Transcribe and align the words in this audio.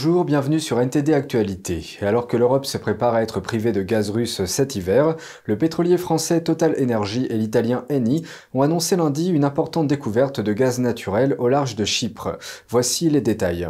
Bonjour, 0.00 0.24
bienvenue 0.24 0.60
sur 0.60 0.80
NTD 0.80 1.12
Actualité. 1.12 1.98
Alors 2.02 2.28
que 2.28 2.36
l'Europe 2.36 2.66
se 2.66 2.78
prépare 2.78 3.14
à 3.14 3.22
être 3.22 3.40
privée 3.40 3.72
de 3.72 3.82
gaz 3.82 4.10
russe 4.10 4.44
cet 4.44 4.76
hiver, 4.76 5.16
le 5.44 5.58
pétrolier 5.58 5.98
français 5.98 6.40
Total 6.40 6.76
Energy 6.80 7.26
et 7.28 7.36
l'italien 7.36 7.84
Eni 7.90 8.22
ont 8.54 8.62
annoncé 8.62 8.94
lundi 8.94 9.28
une 9.28 9.42
importante 9.42 9.88
découverte 9.88 10.38
de 10.38 10.52
gaz 10.52 10.78
naturel 10.78 11.34
au 11.40 11.48
large 11.48 11.74
de 11.74 11.84
Chypre. 11.84 12.38
Voici 12.68 13.10
les 13.10 13.20
détails. 13.20 13.68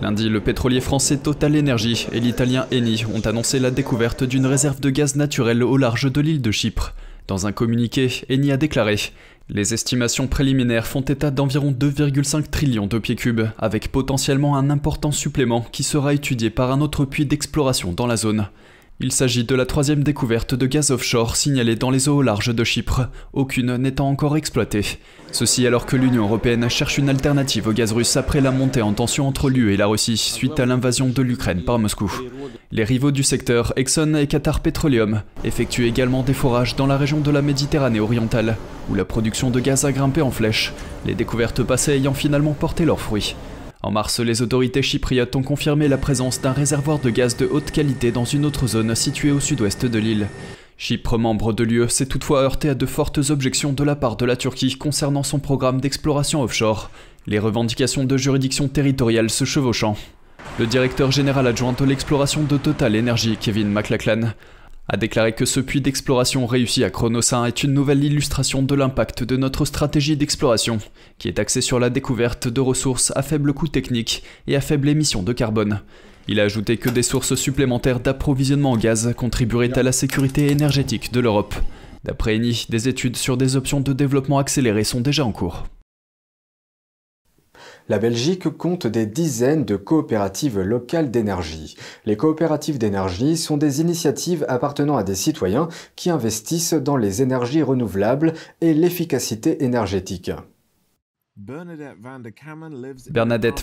Lundi, 0.00 0.30
le 0.30 0.40
pétrolier 0.40 0.80
français 0.80 1.18
Total 1.18 1.54
Energy 1.54 2.06
et 2.12 2.20
l'italien 2.20 2.64
Eni 2.72 3.04
ont 3.14 3.20
annoncé 3.26 3.58
la 3.58 3.70
découverte 3.70 4.24
d'une 4.24 4.46
réserve 4.46 4.80
de 4.80 4.88
gaz 4.88 5.16
naturel 5.16 5.62
au 5.62 5.76
large 5.76 6.10
de 6.10 6.20
l'île 6.22 6.40
de 6.40 6.50
Chypre. 6.50 6.94
Dans 7.26 7.46
un 7.46 7.52
communiqué, 7.52 8.24
Eni 8.30 8.52
a 8.52 8.56
déclaré 8.56 8.96
Les 9.48 9.74
estimations 9.74 10.26
préliminaires 10.26 10.88
font 10.88 11.02
état 11.02 11.30
d'environ 11.30 11.70
2,5 11.70 12.48
trillions 12.50 12.88
de 12.88 12.98
pieds 12.98 13.14
cubes, 13.14 13.46
avec 13.58 13.92
potentiellement 13.92 14.56
un 14.56 14.70
important 14.70 15.12
supplément 15.12 15.60
qui 15.70 15.84
sera 15.84 16.14
étudié 16.14 16.50
par 16.50 16.72
un 16.72 16.80
autre 16.80 17.04
puits 17.04 17.26
d'exploration 17.26 17.92
dans 17.92 18.08
la 18.08 18.16
zone. 18.16 18.48
Il 18.98 19.12
s'agit 19.12 19.44
de 19.44 19.54
la 19.54 19.66
troisième 19.66 20.02
découverte 20.02 20.54
de 20.54 20.64
gaz 20.64 20.90
offshore 20.90 21.36
signalée 21.36 21.76
dans 21.76 21.90
les 21.90 22.08
eaux 22.08 22.16
au 22.16 22.22
large 22.22 22.54
de 22.54 22.64
Chypre, 22.64 23.08
aucune 23.34 23.76
n'étant 23.76 24.08
encore 24.08 24.38
exploitée. 24.38 24.86
Ceci 25.32 25.66
alors 25.66 25.84
que 25.84 25.96
l'Union 25.96 26.22
européenne 26.22 26.70
cherche 26.70 26.96
une 26.96 27.10
alternative 27.10 27.68
au 27.68 27.72
gaz 27.72 27.92
russe 27.92 28.16
après 28.16 28.40
la 28.40 28.52
montée 28.52 28.80
en 28.80 28.94
tension 28.94 29.28
entre 29.28 29.50
l'UE 29.50 29.74
et 29.74 29.76
la 29.76 29.86
Russie 29.86 30.16
suite 30.16 30.58
à 30.60 30.64
l'invasion 30.64 31.10
de 31.10 31.20
l'Ukraine 31.20 31.62
par 31.62 31.78
Moscou. 31.78 32.10
Les 32.72 32.84
rivaux 32.84 33.10
du 33.10 33.22
secteur, 33.22 33.74
Exxon 33.76 34.14
et 34.14 34.28
Qatar 34.28 34.60
Petroleum, 34.60 35.20
effectuent 35.44 35.88
également 35.88 36.22
des 36.22 36.32
forages 36.32 36.74
dans 36.74 36.86
la 36.86 36.96
région 36.96 37.20
de 37.20 37.30
la 37.30 37.42
Méditerranée 37.42 38.00
orientale, 38.00 38.56
où 38.88 38.94
la 38.94 39.04
production 39.04 39.50
de 39.50 39.60
gaz 39.60 39.84
a 39.84 39.92
grimpé 39.92 40.22
en 40.22 40.30
flèche, 40.30 40.72
les 41.04 41.14
découvertes 41.14 41.62
passées 41.62 41.92
ayant 41.92 42.14
finalement 42.14 42.54
porté 42.54 42.86
leurs 42.86 43.00
fruits. 43.00 43.36
En 43.82 43.90
mars, 43.90 44.20
les 44.20 44.42
autorités 44.42 44.82
chypriotes 44.82 45.36
ont 45.36 45.42
confirmé 45.42 45.88
la 45.88 45.98
présence 45.98 46.40
d'un 46.40 46.52
réservoir 46.52 46.98
de 46.98 47.10
gaz 47.10 47.36
de 47.36 47.46
haute 47.46 47.70
qualité 47.70 48.10
dans 48.10 48.24
une 48.24 48.44
autre 48.44 48.66
zone 48.66 48.94
située 48.94 49.30
au 49.30 49.40
sud-ouest 49.40 49.86
de 49.86 49.98
l'île. 49.98 50.28
Chypre, 50.78 51.18
membre 51.18 51.52
de 51.52 51.64
l'UE, 51.64 51.88
s'est 51.88 52.06
toutefois 52.06 52.42
heurté 52.42 52.68
à 52.68 52.74
de 52.74 52.86
fortes 52.86 53.30
objections 53.30 53.72
de 53.72 53.84
la 53.84 53.96
part 53.96 54.16
de 54.16 54.26
la 54.26 54.36
Turquie 54.36 54.76
concernant 54.76 55.22
son 55.22 55.38
programme 55.38 55.80
d'exploration 55.80 56.42
offshore, 56.42 56.90
les 57.26 57.38
revendications 57.38 58.04
de 58.04 58.16
juridiction 58.16 58.68
territoriale 58.68 59.30
se 59.30 59.44
chevauchant. 59.44 59.96
Le 60.58 60.66
directeur 60.66 61.10
général 61.10 61.46
adjoint 61.46 61.72
de 61.72 61.84
l'exploration 61.84 62.42
de 62.42 62.56
Total 62.56 62.96
Energy, 62.96 63.36
Kevin 63.40 63.68
McLachlan, 63.68 64.32
a 64.88 64.96
déclaré 64.96 65.32
que 65.32 65.44
ce 65.44 65.58
puits 65.58 65.80
d'exploration 65.80 66.46
réussi 66.46 66.84
à 66.84 66.90
Chronosin 66.90 67.44
est 67.44 67.64
une 67.64 67.72
nouvelle 67.72 68.04
illustration 68.04 68.62
de 68.62 68.74
l'impact 68.74 69.24
de 69.24 69.36
notre 69.36 69.64
stratégie 69.64 70.16
d'exploration, 70.16 70.78
qui 71.18 71.28
est 71.28 71.40
axée 71.40 71.60
sur 71.60 71.80
la 71.80 71.90
découverte 71.90 72.46
de 72.46 72.60
ressources 72.60 73.12
à 73.16 73.22
faible 73.22 73.52
coût 73.52 73.68
technique 73.68 74.22
et 74.46 74.54
à 74.54 74.60
faible 74.60 74.88
émission 74.88 75.22
de 75.22 75.32
carbone. 75.32 75.80
Il 76.28 76.40
a 76.40 76.44
ajouté 76.44 76.76
que 76.76 76.90
des 76.90 77.02
sources 77.02 77.34
supplémentaires 77.34 78.00
d'approvisionnement 78.00 78.72
en 78.72 78.76
gaz 78.76 79.12
contribueraient 79.16 79.76
à 79.78 79.82
la 79.82 79.92
sécurité 79.92 80.50
énergétique 80.50 81.12
de 81.12 81.20
l'Europe. 81.20 81.54
D'après 82.04 82.36
Eni, 82.36 82.66
des 82.68 82.88
études 82.88 83.16
sur 83.16 83.36
des 83.36 83.56
options 83.56 83.80
de 83.80 83.92
développement 83.92 84.38
accéléré 84.38 84.84
sont 84.84 85.00
déjà 85.00 85.24
en 85.24 85.32
cours. 85.32 85.66
La 87.88 87.98
Belgique 87.98 88.48
compte 88.48 88.88
des 88.88 89.06
dizaines 89.06 89.64
de 89.64 89.76
coopératives 89.76 90.60
locales 90.60 91.12
d'énergie. 91.12 91.76
Les 92.04 92.16
coopératives 92.16 92.78
d'énergie 92.78 93.36
sont 93.36 93.56
des 93.56 93.80
initiatives 93.80 94.44
appartenant 94.48 94.96
à 94.96 95.04
des 95.04 95.14
citoyens 95.14 95.68
qui 95.94 96.10
investissent 96.10 96.74
dans 96.74 96.96
les 96.96 97.22
énergies 97.22 97.62
renouvelables 97.62 98.34
et 98.60 98.74
l'efficacité 98.74 99.62
énergétique. 99.62 100.32
Bernadette 101.38 102.00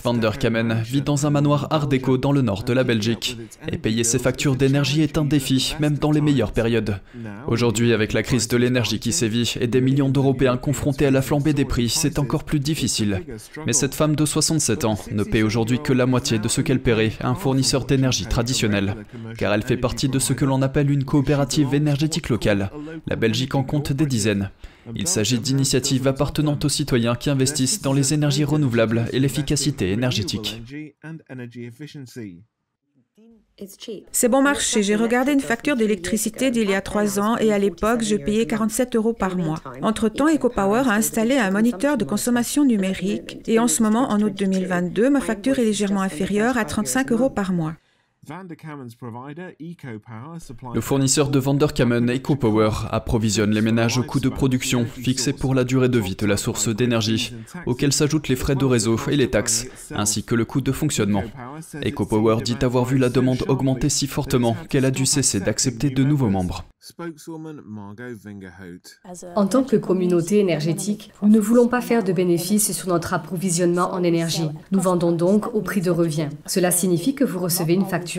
van 0.03 0.13
der 0.13 0.37
Kamen 0.37 0.81
vit 0.83 1.01
dans 1.01 1.25
un 1.25 1.31
manoir 1.31 1.67
art 1.71 1.87
déco 1.87 2.19
dans 2.19 2.31
le 2.31 2.43
nord 2.43 2.63
de 2.63 2.71
la 2.71 2.83
Belgique. 2.83 3.35
Et 3.71 3.79
payer 3.79 4.03
ses 4.03 4.19
factures 4.19 4.55
d'énergie 4.55 5.01
est 5.01 5.17
un 5.17 5.25
défi, 5.25 5.75
même 5.79 5.97
dans 5.97 6.11
les 6.11 6.21
meilleures 6.21 6.51
périodes. 6.51 6.99
Aujourd'hui, 7.47 7.91
avec 7.91 8.13
la 8.13 8.21
crise 8.21 8.47
de 8.47 8.57
l'énergie 8.57 8.99
qui 8.99 9.11
sévit 9.11 9.55
et 9.59 9.65
des 9.65 9.81
millions 9.81 10.09
d'Européens 10.09 10.57
confrontés 10.57 11.07
à 11.07 11.11
la 11.11 11.23
flambée 11.23 11.53
des 11.53 11.65
prix, 11.65 11.89
c'est 11.89 12.19
encore 12.19 12.43
plus 12.43 12.59
difficile. 12.59 13.23
Mais 13.65 13.73
cette 13.73 13.95
femme 13.95 14.15
de 14.15 14.25
67 14.25 14.85
ans 14.85 14.99
ne 15.11 15.23
paie 15.23 15.41
aujourd'hui 15.41 15.79
que 15.79 15.93
la 15.93 16.05
moitié 16.05 16.37
de 16.37 16.47
ce 16.49 16.61
qu'elle 16.61 16.81
paierait 16.81 17.13
à 17.21 17.29
un 17.29 17.35
fournisseur 17.35 17.85
d'énergie 17.85 18.27
traditionnel, 18.27 18.97
car 19.35 19.51
elle 19.51 19.63
fait 19.63 19.77
partie 19.77 20.09
de 20.09 20.19
ce 20.19 20.33
que 20.33 20.45
l'on 20.45 20.61
appelle 20.61 20.91
une 20.91 21.05
coopérative 21.05 21.73
énergétique 21.73 22.29
locale. 22.29 22.69
La 23.07 23.15
Belgique 23.15 23.55
en 23.55 23.63
compte 23.63 23.93
des 23.93 24.05
dizaines. 24.05 24.51
Il 24.95 25.07
s'agit 25.07 25.39
d'initiatives 25.39 26.07
appartenant 26.07 26.57
aux 26.61 26.69
citoyens 26.69 27.15
qui 27.15 27.29
investissent 27.29 27.81
dans 27.81 27.93
les 27.93 28.13
énergies 28.13 28.43
renouvelables 28.43 29.05
et 29.11 29.19
l'efficacité 29.19 29.91
énergétique. 29.91 30.61
C'est 34.11 34.29
bon 34.29 34.41
marché. 34.41 34.81
J'ai 34.81 34.95
regardé 34.95 35.31
une 35.31 35.39
facture 35.39 35.75
d'électricité 35.75 36.49
d'il 36.49 36.69
y 36.69 36.73
a 36.73 36.81
trois 36.81 37.19
ans 37.19 37.37
et 37.37 37.53
à 37.53 37.59
l'époque, 37.59 38.01
je 38.03 38.15
payais 38.15 38.47
47 38.47 38.95
euros 38.95 39.13
par 39.13 39.37
mois. 39.37 39.61
Entre-temps, 39.81 40.27
EcoPower 40.27 40.83
a 40.87 40.93
installé 40.93 41.37
un 41.37 41.51
moniteur 41.51 41.97
de 41.97 42.03
consommation 42.03 42.65
numérique 42.65 43.37
et 43.47 43.59
en 43.59 43.67
ce 43.67 43.83
moment, 43.83 44.09
en 44.09 44.21
août 44.21 44.33
2022, 44.35 45.09
ma 45.09 45.21
facture 45.21 45.59
est 45.59 45.65
légèrement 45.65 46.01
inférieure 46.01 46.57
à 46.57 46.65
35 46.65 47.11
euros 47.11 47.29
par 47.29 47.53
mois. 47.53 47.75
Le 50.73 50.81
fournisseur 50.81 51.29
de 51.29 51.39
Vanderkamen 51.39 52.09
EcoPower 52.09 52.69
approvisionne 52.89 53.51
les 53.51 53.61
ménages 53.61 53.97
au 53.97 54.03
coût 54.03 54.21
de 54.21 54.29
production 54.29 54.85
fixé 54.85 55.33
pour 55.33 55.53
la 55.53 55.65
durée 55.65 55.89
de 55.89 55.99
vie 55.99 56.15
de 56.15 56.25
la 56.25 56.37
source 56.37 56.69
d'énergie, 56.69 57.33
auxquels 57.65 57.91
s'ajoutent 57.91 58.29
les 58.29 58.37
frais 58.37 58.55
de 58.55 58.63
réseau 58.63 58.97
et 59.09 59.17
les 59.17 59.29
taxes, 59.29 59.67
ainsi 59.91 60.23
que 60.23 60.35
le 60.35 60.45
coût 60.45 60.61
de 60.61 60.71
fonctionnement. 60.71 61.23
EcoPower 61.85 62.41
dit 62.43 62.57
avoir 62.61 62.85
vu 62.85 62.97
la 62.97 63.09
demande 63.09 63.43
augmenter 63.49 63.89
si 63.89 64.07
fortement 64.07 64.55
qu'elle 64.69 64.85
a 64.85 64.91
dû 64.91 65.05
cesser 65.05 65.41
d'accepter 65.41 65.89
de 65.89 66.03
nouveaux 66.03 66.29
membres. 66.29 66.63
En 69.35 69.47
tant 69.47 69.63
que 69.63 69.77
communauté 69.77 70.39
énergétique, 70.39 71.11
nous 71.21 71.29
ne 71.29 71.39
voulons 71.39 71.69
pas 71.69 71.79
faire 71.79 72.03
de 72.03 72.11
bénéfices 72.11 72.73
sur 72.73 72.89
notre 72.89 73.13
approvisionnement 73.13 73.93
en 73.93 74.03
énergie. 74.03 74.49
Nous 74.71 74.81
vendons 74.81 75.13
donc 75.13 75.53
au 75.55 75.61
prix 75.61 75.79
de 75.79 75.91
revient. 75.91 76.27
Cela 76.45 76.71
signifie 76.71 77.15
que 77.15 77.23
vous 77.23 77.39
recevez 77.39 77.73
une 77.73 77.85
facture 77.85 78.12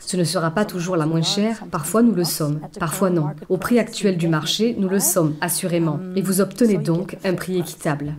Ce 0.00 0.16
ne 0.16 0.24
sera 0.24 0.50
pas 0.50 0.64
toujours 0.64 0.96
la 0.96 1.06
moins 1.06 1.22
chère, 1.22 1.64
parfois 1.70 2.02
nous 2.02 2.14
le 2.14 2.24
sommes, 2.24 2.60
parfois 2.78 3.10
non. 3.10 3.28
Au 3.48 3.56
prix 3.56 3.78
actuel 3.78 4.16
du 4.16 4.28
marché, 4.28 4.76
nous 4.78 4.88
le 4.88 5.00
sommes, 5.00 5.36
assurément. 5.40 6.00
Et 6.16 6.22
vous 6.22 6.40
obtenez 6.40 6.78
donc 6.78 7.16
un 7.24 7.34
prix 7.34 7.58
équitable. 7.58 8.14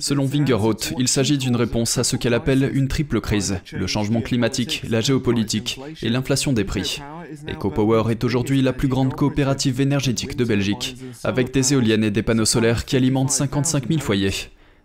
Selon 0.00 0.24
Wingerhout, 0.24 0.94
il 0.98 1.06
s'agit 1.08 1.36
d'une 1.36 1.56
réponse 1.56 1.98
à 1.98 2.04
ce 2.04 2.16
qu'elle 2.16 2.32
appelle 2.32 2.70
une 2.72 2.88
triple 2.88 3.20
crise, 3.20 3.60
le 3.72 3.86
changement 3.86 4.22
climatique, 4.22 4.84
la 4.88 5.02
géopolitique 5.02 5.78
et 6.02 6.08
l'inflation 6.08 6.54
des 6.54 6.64
prix. 6.64 7.02
EcoPower 7.46 8.10
est 8.10 8.24
aujourd'hui 8.24 8.62
la 8.62 8.72
plus 8.72 8.88
grande 8.88 9.14
coopérative 9.14 9.82
énergétique 9.82 10.36
de 10.36 10.44
Belgique, 10.44 10.96
avec 11.24 11.52
des 11.52 11.74
éoliennes 11.74 12.04
et 12.04 12.10
des 12.10 12.22
panneaux 12.22 12.46
solaires 12.46 12.86
qui 12.86 12.96
alimentent 12.96 13.30
55 13.30 13.86
000 13.86 14.00
foyers. 14.00 14.32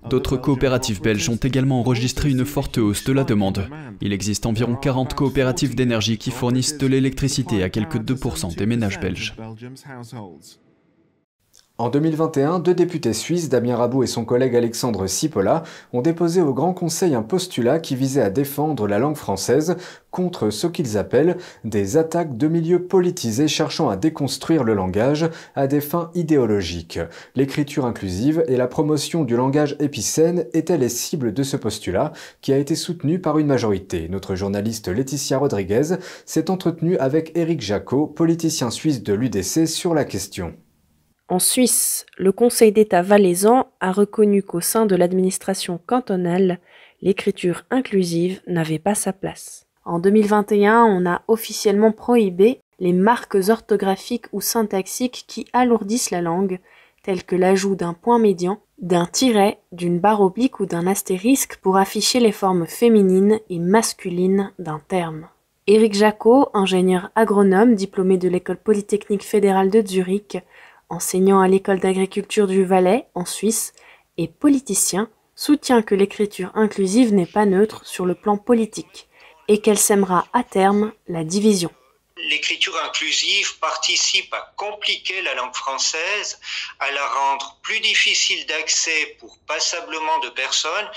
D'autres 0.09 0.37
coopératives 0.37 1.01
belges 1.01 1.29
ont 1.29 1.35
également 1.35 1.79
enregistré 1.79 2.29
une 2.29 2.45
forte 2.45 2.77
hausse 2.77 3.03
de 3.03 3.13
la 3.13 3.23
demande. 3.23 3.69
Il 4.01 4.13
existe 4.13 4.45
environ 4.45 4.75
40 4.75 5.13
coopératives 5.13 5.75
d'énergie 5.75 6.17
qui 6.17 6.31
fournissent 6.31 6.77
de 6.77 6.87
l'électricité 6.87 7.63
à 7.63 7.69
quelques 7.69 7.97
2% 7.97 8.55
des 8.55 8.65
ménages 8.65 8.99
belges. 8.99 9.35
En 11.81 11.89
2021, 11.89 12.59
deux 12.59 12.75
députés 12.75 13.11
suisses, 13.11 13.49
Damien 13.49 13.75
Rabou 13.75 14.03
et 14.03 14.07
son 14.07 14.23
collègue 14.23 14.55
Alexandre 14.55 15.07
Sipola, 15.07 15.63
ont 15.93 16.03
déposé 16.03 16.39
au 16.39 16.53
Grand 16.53 16.75
Conseil 16.75 17.15
un 17.15 17.23
postulat 17.23 17.79
qui 17.79 17.95
visait 17.95 18.21
à 18.21 18.29
défendre 18.29 18.87
la 18.87 18.99
langue 18.99 19.15
française 19.15 19.77
contre 20.11 20.51
ce 20.51 20.67
qu'ils 20.67 20.99
appellent 20.99 21.37
des 21.63 21.97
attaques 21.97 22.37
de 22.37 22.47
milieux 22.47 22.83
politisés 22.83 23.47
cherchant 23.47 23.89
à 23.89 23.97
déconstruire 23.97 24.63
le 24.63 24.75
langage 24.75 25.27
à 25.55 25.65
des 25.65 25.81
fins 25.81 26.11
idéologiques. 26.13 26.99
L'écriture 27.35 27.87
inclusive 27.87 28.43
et 28.47 28.57
la 28.57 28.67
promotion 28.67 29.23
du 29.23 29.35
langage 29.35 29.75
épicène 29.79 30.45
étaient 30.53 30.77
les 30.77 30.87
cibles 30.87 31.33
de 31.33 31.41
ce 31.41 31.57
postulat 31.57 32.13
qui 32.41 32.53
a 32.53 32.59
été 32.59 32.75
soutenu 32.75 33.17
par 33.17 33.39
une 33.39 33.47
majorité. 33.47 34.07
Notre 34.07 34.35
journaliste 34.35 34.87
Laetitia 34.87 35.39
Rodriguez 35.39 35.95
s'est 36.27 36.51
entretenue 36.51 36.97
avec 36.97 37.35
Éric 37.35 37.61
Jacot, 37.61 38.05
politicien 38.05 38.69
suisse 38.69 39.01
de 39.01 39.13
l'UDC, 39.13 39.65
sur 39.65 39.95
la 39.95 40.05
question. 40.05 40.53
En 41.31 41.39
Suisse, 41.39 42.05
le 42.17 42.33
Conseil 42.33 42.73
d'État 42.73 43.01
valaisan 43.01 43.67
a 43.79 43.93
reconnu 43.93 44.43
qu'au 44.43 44.59
sein 44.59 44.85
de 44.85 44.97
l'administration 44.97 45.79
cantonale, 45.87 46.59
l'écriture 47.01 47.63
inclusive 47.71 48.41
n'avait 48.47 48.79
pas 48.79 48.95
sa 48.95 49.13
place. 49.13 49.65
En 49.85 49.99
2021, 49.99 50.83
on 50.83 51.05
a 51.05 51.21
officiellement 51.29 51.93
prohibé 51.93 52.59
les 52.79 52.91
marques 52.91 53.37
orthographiques 53.47 54.25
ou 54.33 54.41
syntaxiques 54.41 55.23
qui 55.25 55.47
alourdissent 55.53 56.11
la 56.11 56.21
langue, 56.21 56.59
telles 57.01 57.23
que 57.23 57.37
l'ajout 57.37 57.75
d'un 57.75 57.93
point 57.93 58.19
médian, 58.19 58.59
d'un 58.79 59.05
tiret, 59.05 59.59
d'une 59.71 59.99
barre 59.99 60.19
oblique 60.19 60.59
ou 60.59 60.65
d'un 60.65 60.85
astérisque 60.85 61.59
pour 61.61 61.77
afficher 61.77 62.19
les 62.19 62.33
formes 62.33 62.67
féminines 62.67 63.39
et 63.49 63.59
masculines 63.59 64.51
d'un 64.59 64.81
terme. 64.85 65.29
Éric 65.65 65.93
Jacot, 65.93 66.49
ingénieur 66.53 67.09
agronome 67.15 67.75
diplômé 67.75 68.17
de 68.17 68.27
l'école 68.27 68.57
polytechnique 68.57 69.23
fédérale 69.23 69.69
de 69.69 69.81
Zurich, 69.87 70.37
enseignant 70.91 71.41
à 71.41 71.47
l'école 71.47 71.79
d'agriculture 71.79 72.47
du 72.47 72.63
Valais, 72.63 73.07
en 73.15 73.25
Suisse, 73.25 73.73
et 74.17 74.27
politicien, 74.27 75.09
soutient 75.35 75.81
que 75.81 75.95
l'écriture 75.95 76.51
inclusive 76.53 77.13
n'est 77.13 77.25
pas 77.25 77.45
neutre 77.45 77.85
sur 77.85 78.05
le 78.05 78.13
plan 78.13 78.37
politique 78.37 79.09
et 79.47 79.59
qu'elle 79.59 79.77
sèmera 79.77 80.25
à 80.33 80.43
terme 80.43 80.91
la 81.07 81.23
division 81.23 81.71
l'écriture 82.23 82.77
inclusive 82.83 83.57
participe 83.59 84.33
à 84.33 84.53
compliquer 84.55 85.21
la 85.21 85.33
langue 85.35 85.55
française, 85.55 86.39
à 86.79 86.91
la 86.91 87.07
rendre 87.07 87.57
plus 87.61 87.79
difficile 87.79 88.45
d'accès 88.47 89.17
pour 89.19 89.37
passablement 89.47 90.19
de 90.19 90.29
personnes. 90.29 90.89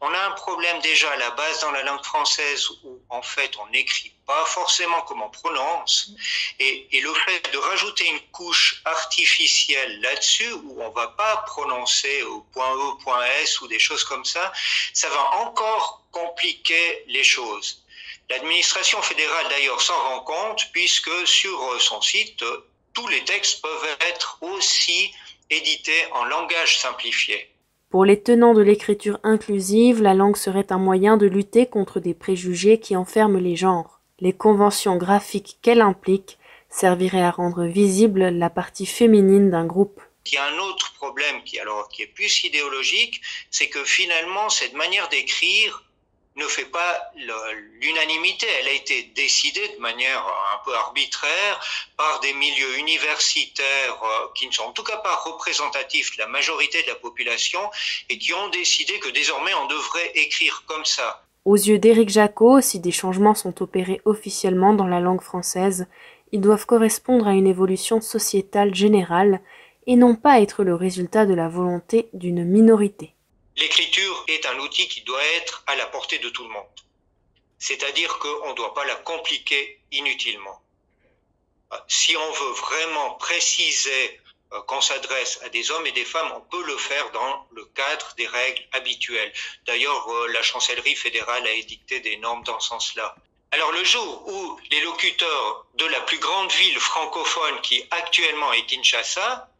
On 0.00 0.12
a 0.12 0.18
un 0.18 0.32
problème 0.32 0.80
déjà 0.80 1.10
à 1.12 1.16
la 1.16 1.30
base 1.30 1.60
dans 1.60 1.70
la 1.70 1.82
langue 1.84 2.04
française 2.04 2.68
où 2.84 3.00
en 3.08 3.22
fait 3.22 3.56
on 3.58 3.66
n'écrit 3.68 4.12
pas 4.26 4.44
forcément 4.46 5.00
comme 5.02 5.22
on 5.22 5.30
prononce. 5.30 6.10
Et, 6.58 6.88
le 7.00 7.12
fait 7.14 7.52
de 7.52 7.58
rajouter 7.58 8.06
une 8.06 8.20
couche 8.30 8.80
artificielle 8.84 10.00
là-dessus 10.00 10.52
où 10.52 10.80
on 10.80 10.90
va 10.90 11.08
pas 11.08 11.38
prononcer 11.46 12.22
au 12.22 12.40
point 12.52 12.72
E, 12.74 13.02
point 13.02 13.24
S 13.42 13.60
ou 13.60 13.66
des 13.66 13.80
choses 13.80 14.04
comme 14.04 14.24
ça, 14.24 14.52
ça 14.92 15.08
va 15.08 15.22
encore 15.42 16.02
compliquer 16.12 17.04
les 17.08 17.24
choses. 17.24 17.81
L'administration 18.32 19.02
fédérale 19.02 19.46
d'ailleurs 19.50 19.82
s'en 19.82 19.92
rend 20.08 20.20
compte 20.20 20.62
puisque 20.72 21.10
sur 21.26 21.52
euh, 21.64 21.78
son 21.78 22.00
site, 22.00 22.42
euh, 22.42 22.64
tous 22.94 23.06
les 23.08 23.22
textes 23.24 23.60
peuvent 23.60 23.96
être 24.08 24.38
aussi 24.40 25.12
édités 25.50 26.06
en 26.14 26.24
langage 26.24 26.78
simplifié. 26.78 27.50
Pour 27.90 28.06
les 28.06 28.22
tenants 28.22 28.54
de 28.54 28.62
l'écriture 28.62 29.18
inclusive, 29.22 30.00
la 30.00 30.14
langue 30.14 30.38
serait 30.38 30.72
un 30.72 30.78
moyen 30.78 31.18
de 31.18 31.26
lutter 31.26 31.66
contre 31.66 32.00
des 32.00 32.14
préjugés 32.14 32.80
qui 32.80 32.96
enferment 32.96 33.38
les 33.38 33.54
genres. 33.54 34.00
Les 34.18 34.32
conventions 34.32 34.96
graphiques 34.96 35.58
qu'elle 35.60 35.82
implique 35.82 36.38
serviraient 36.70 37.20
à 37.20 37.32
rendre 37.32 37.64
visible 37.64 38.30
la 38.30 38.48
partie 38.48 38.86
féminine 38.86 39.50
d'un 39.50 39.66
groupe. 39.66 40.00
Il 40.24 40.32
y 40.32 40.38
a 40.38 40.46
un 40.46 40.58
autre 40.58 40.94
problème 40.94 41.44
qui, 41.44 41.58
alors, 41.58 41.90
qui 41.90 42.00
est 42.00 42.06
plus 42.06 42.44
idéologique, 42.44 43.20
c'est 43.50 43.68
que 43.68 43.84
finalement, 43.84 44.48
cette 44.48 44.72
manière 44.72 45.10
d'écrire 45.10 45.84
ne 46.36 46.44
fait 46.44 46.64
pas 46.64 47.10
l'unanimité. 47.80 48.46
Elle 48.60 48.68
a 48.68 48.72
été 48.72 49.12
décidée 49.14 49.68
de 49.76 49.80
manière 49.80 50.24
un 50.54 50.64
peu 50.64 50.74
arbitraire 50.74 51.60
par 51.96 52.20
des 52.20 52.32
milieux 52.34 52.78
universitaires 52.78 54.02
euh, 54.02 54.28
qui 54.34 54.46
ne 54.46 54.52
sont 54.52 54.64
en 54.64 54.72
tout 54.72 54.82
cas 54.82 54.96
pas 54.98 55.16
représentatifs 55.16 56.16
de 56.16 56.22
la 56.22 56.28
majorité 56.28 56.82
de 56.82 56.88
la 56.88 56.94
population 56.94 57.60
et 58.08 58.18
qui 58.18 58.32
ont 58.32 58.48
décidé 58.48 58.98
que 58.98 59.10
désormais 59.10 59.54
on 59.54 59.66
devrait 59.66 60.12
écrire 60.14 60.64
comme 60.66 60.84
ça. 60.84 61.24
Aux 61.44 61.56
yeux 61.56 61.78
d'Éric 61.78 62.08
Jacot, 62.08 62.60
si 62.60 62.78
des 62.78 62.92
changements 62.92 63.34
sont 63.34 63.62
opérés 63.62 64.00
officiellement 64.04 64.74
dans 64.74 64.86
la 64.86 65.00
langue 65.00 65.22
française, 65.22 65.86
ils 66.30 66.40
doivent 66.40 66.66
correspondre 66.66 67.26
à 67.26 67.32
une 67.32 67.46
évolution 67.46 68.00
sociétale 68.00 68.74
générale 68.74 69.40
et 69.86 69.96
non 69.96 70.14
pas 70.14 70.40
être 70.40 70.64
le 70.64 70.74
résultat 70.74 71.26
de 71.26 71.34
la 71.34 71.48
volonté 71.48 72.08
d'une 72.12 72.44
minorité. 72.44 73.14
L'écriture 73.56 74.24
est 74.28 74.46
un 74.46 74.58
outil 74.58 74.88
qui 74.88 75.02
doit 75.02 75.24
être 75.36 75.62
à 75.66 75.76
la 75.76 75.86
portée 75.86 76.18
de 76.18 76.30
tout 76.30 76.42
le 76.44 76.48
monde. 76.48 76.66
C'est-à-dire 77.58 78.18
qu'on 78.18 78.50
ne 78.50 78.54
doit 78.54 78.74
pas 78.74 78.84
la 78.84 78.96
compliquer 78.96 79.80
inutilement. 79.92 80.60
Euh, 81.72 81.76
si 81.88 82.16
on 82.16 82.30
veut 82.30 82.52
vraiment 82.52 83.14
préciser 83.14 84.20
euh, 84.52 84.60
qu'on 84.62 84.80
s'adresse 84.80 85.40
à 85.42 85.48
des 85.48 85.70
hommes 85.70 85.86
et 85.86 85.92
des 85.92 86.04
femmes, 86.04 86.32
on 86.34 86.40
peut 86.40 86.64
le 86.64 86.76
faire 86.76 87.10
dans 87.12 87.46
le 87.52 87.64
cadre 87.66 88.14
des 88.16 88.26
règles 88.26 88.66
habituelles. 88.72 89.32
D'ailleurs, 89.66 90.10
euh, 90.10 90.28
la 90.28 90.42
chancellerie 90.42 90.96
fédérale 90.96 91.46
a 91.46 91.52
édicté 91.52 92.00
des 92.00 92.16
normes 92.16 92.42
dans 92.44 92.58
ce 92.58 92.68
sens-là. 92.68 93.14
Alors 93.52 93.70
le 93.72 93.84
jour 93.84 94.26
où 94.28 94.58
les 94.70 94.80
locuteurs 94.80 95.66
de 95.74 95.84
la 95.84 96.00
plus 96.00 96.18
grande 96.18 96.50
ville 96.52 96.80
francophone 96.80 97.60
qui 97.60 97.84
actuellement 97.90 98.50
est 98.54 98.64
Kinshasa 98.64 99.50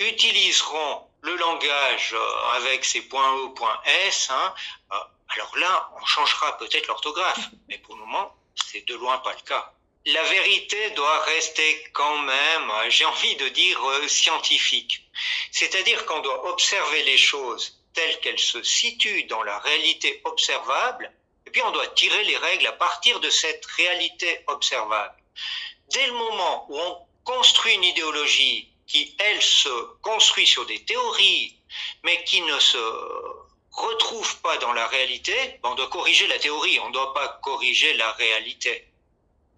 utiliseront 0.00 1.07
le 1.28 1.36
langage 1.36 2.14
euh, 2.14 2.56
avec 2.56 2.84
ses 2.84 3.02
points 3.02 3.36
E, 3.36 3.48
points 3.54 3.80
S, 4.08 4.28
hein, 4.30 4.54
euh, 4.92 4.96
alors 5.34 5.58
là, 5.58 5.90
on 6.00 6.06
changera 6.06 6.56
peut-être 6.56 6.86
l'orthographe, 6.86 7.48
mais 7.68 7.78
pour 7.78 7.94
le 7.96 8.00
moment, 8.00 8.34
c'est 8.54 8.86
de 8.86 8.94
loin 8.94 9.18
pas 9.18 9.34
le 9.34 9.40
cas. 9.46 9.72
La 10.06 10.22
vérité 10.22 10.90
doit 10.90 11.20
rester 11.24 11.84
quand 11.92 12.18
même, 12.18 12.70
euh, 12.70 12.88
j'ai 12.88 13.04
envie 13.04 13.36
de 13.36 13.48
dire, 13.48 13.78
scientifique. 14.08 15.04
C'est-à-dire 15.52 16.06
qu'on 16.06 16.20
doit 16.20 16.48
observer 16.50 17.02
les 17.02 17.18
choses 17.18 17.78
telles 17.92 18.20
qu'elles 18.20 18.38
se 18.38 18.62
situent 18.62 19.24
dans 19.24 19.42
la 19.42 19.58
réalité 19.58 20.22
observable, 20.24 21.12
et 21.46 21.50
puis 21.50 21.62
on 21.62 21.72
doit 21.72 21.88
tirer 21.88 22.24
les 22.24 22.36
règles 22.38 22.66
à 22.66 22.72
partir 22.72 23.20
de 23.20 23.28
cette 23.28 23.66
réalité 23.66 24.44
observable. 24.46 25.14
Dès 25.90 26.06
le 26.06 26.12
moment 26.12 26.66
où 26.70 26.78
on 26.78 26.98
construit 27.24 27.74
une 27.74 27.84
idéologie 27.84 28.70
qui, 28.88 29.14
elle, 29.18 29.40
se 29.40 29.68
construit 30.02 30.46
sur 30.46 30.66
des 30.66 30.80
théories, 30.80 31.54
mais 32.04 32.24
qui 32.24 32.40
ne 32.40 32.58
se 32.58 32.78
retrouve 33.70 34.40
pas 34.40 34.56
dans 34.58 34.72
la 34.72 34.86
réalité, 34.88 35.32
on 35.62 35.74
doit 35.74 35.88
corriger 35.88 36.26
la 36.26 36.38
théorie, 36.38 36.80
on 36.84 36.88
ne 36.88 36.94
doit 36.94 37.14
pas 37.14 37.38
corriger 37.42 37.94
la 37.96 38.10
réalité. 38.12 38.84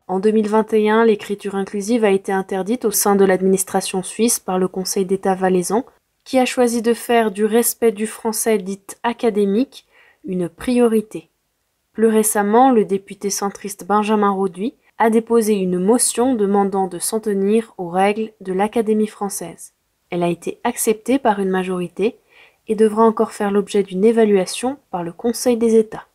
En 0.09 0.19
2021, 0.19 1.05
l'écriture 1.05 1.55
inclusive 1.55 2.05
a 2.05 2.11
été 2.11 2.32
interdite 2.32 2.85
au 2.85 2.91
sein 2.91 3.15
de 3.15 3.25
l'administration 3.25 4.03
suisse 4.03 4.41
par 4.41 4.59
le 4.59 4.67
Conseil 4.67 5.06
d'État 5.06 5.37
valaisan, 5.37 5.87
qui 6.25 6.38
a 6.38 6.44
choisi 6.44 6.82
de 6.82 6.93
faire 6.93 7.31
du 7.31 7.44
respect 7.44 7.93
du 7.93 8.06
français 8.06 8.59
dit 8.59 8.82
académique 9.05 9.87
une 10.25 10.49
priorité. 10.49 11.31
Plus 11.93 12.09
récemment, 12.09 12.73
le 12.73 12.85
député 12.85 13.31
centriste 13.31 13.87
Benjamin 13.87 14.31
Roduit 14.31 14.75
a 15.00 15.08
déposé 15.08 15.55
une 15.55 15.79
motion 15.79 16.35
demandant 16.35 16.87
de 16.87 16.99
s'en 16.99 17.20
tenir 17.20 17.73
aux 17.79 17.88
règles 17.88 18.32
de 18.43 18.52
l'Académie 18.52 19.06
française. 19.06 19.73
Elle 20.11 20.23
a 20.23 20.29
été 20.29 20.61
acceptée 20.62 21.19
par 21.19 21.41
une 21.41 21.49
majorité 21.49 22.19
et 22.69 22.75
devra 22.75 23.05
encore 23.05 23.32
faire 23.32 23.50
l'objet 23.50 23.82
d'une 23.82 24.05
évaluation 24.05 24.76
par 24.91 25.02
le 25.02 25.12
Conseil 25.12 25.56
des 25.56 25.75
États. 25.76 26.06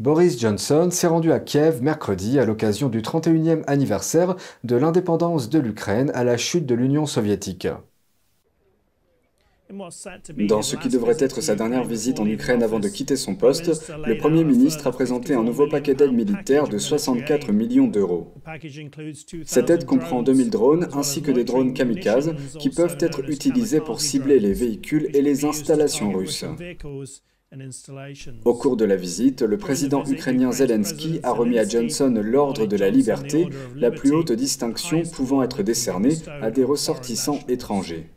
Boris 0.00 0.40
Johnson 0.40 0.88
s'est 0.90 1.06
rendu 1.06 1.30
à 1.30 1.38
Kiev 1.38 1.82
mercredi 1.82 2.40
à 2.40 2.44
l'occasion 2.44 2.88
du 2.88 3.00
31e 3.00 3.62
anniversaire 3.68 4.34
de 4.64 4.74
l'indépendance 4.74 5.48
de 5.48 5.60
l'Ukraine 5.60 6.10
à 6.14 6.24
la 6.24 6.36
chute 6.36 6.66
de 6.66 6.74
l'Union 6.74 7.06
soviétique. 7.06 7.68
Dans 9.70 10.62
ce 10.62 10.76
qui 10.76 10.88
devrait 10.88 11.16
être 11.18 11.42
sa 11.42 11.54
dernière 11.54 11.84
visite 11.84 12.20
en 12.20 12.26
Ukraine 12.26 12.62
avant 12.62 12.80
de 12.80 12.88
quitter 12.88 13.16
son 13.16 13.34
poste, 13.34 13.92
le 14.06 14.16
Premier 14.16 14.42
ministre 14.42 14.86
a 14.86 14.92
présenté 14.92 15.34
un 15.34 15.44
nouveau 15.44 15.68
paquet 15.68 15.94
d'aide 15.94 16.12
militaire 16.12 16.68
de 16.68 16.78
64 16.78 17.52
millions 17.52 17.86
d'euros. 17.86 18.32
Cette 19.44 19.68
aide 19.68 19.84
comprend 19.84 20.22
2000 20.22 20.50
drones 20.50 20.88
ainsi 20.92 21.20
que 21.20 21.30
des 21.30 21.44
drones 21.44 21.74
kamikazes 21.74 22.34
qui 22.58 22.70
peuvent 22.70 22.96
être 23.00 23.28
utilisés 23.28 23.80
pour 23.80 24.00
cibler 24.00 24.40
les 24.40 24.54
véhicules 24.54 25.10
et 25.14 25.20
les 25.20 25.44
installations 25.44 26.12
russes. 26.12 26.46
Au 28.44 28.54
cours 28.54 28.76
de 28.76 28.84
la 28.84 28.96
visite, 28.96 29.42
le 29.42 29.56
président 29.56 30.04
ukrainien 30.06 30.52
Zelensky 30.52 31.20
a 31.22 31.32
remis 31.32 31.58
à 31.58 31.66
Johnson 31.66 32.12
l'Ordre 32.22 32.66
de 32.66 32.76
la 32.76 32.90
Liberté, 32.90 33.48
la 33.74 33.90
plus 33.90 34.12
haute 34.12 34.32
distinction 34.32 35.02
pouvant 35.02 35.42
être 35.42 35.62
décernée 35.62 36.16
à 36.42 36.50
des 36.50 36.64
ressortissants 36.64 37.40
étrangers. 37.48 38.10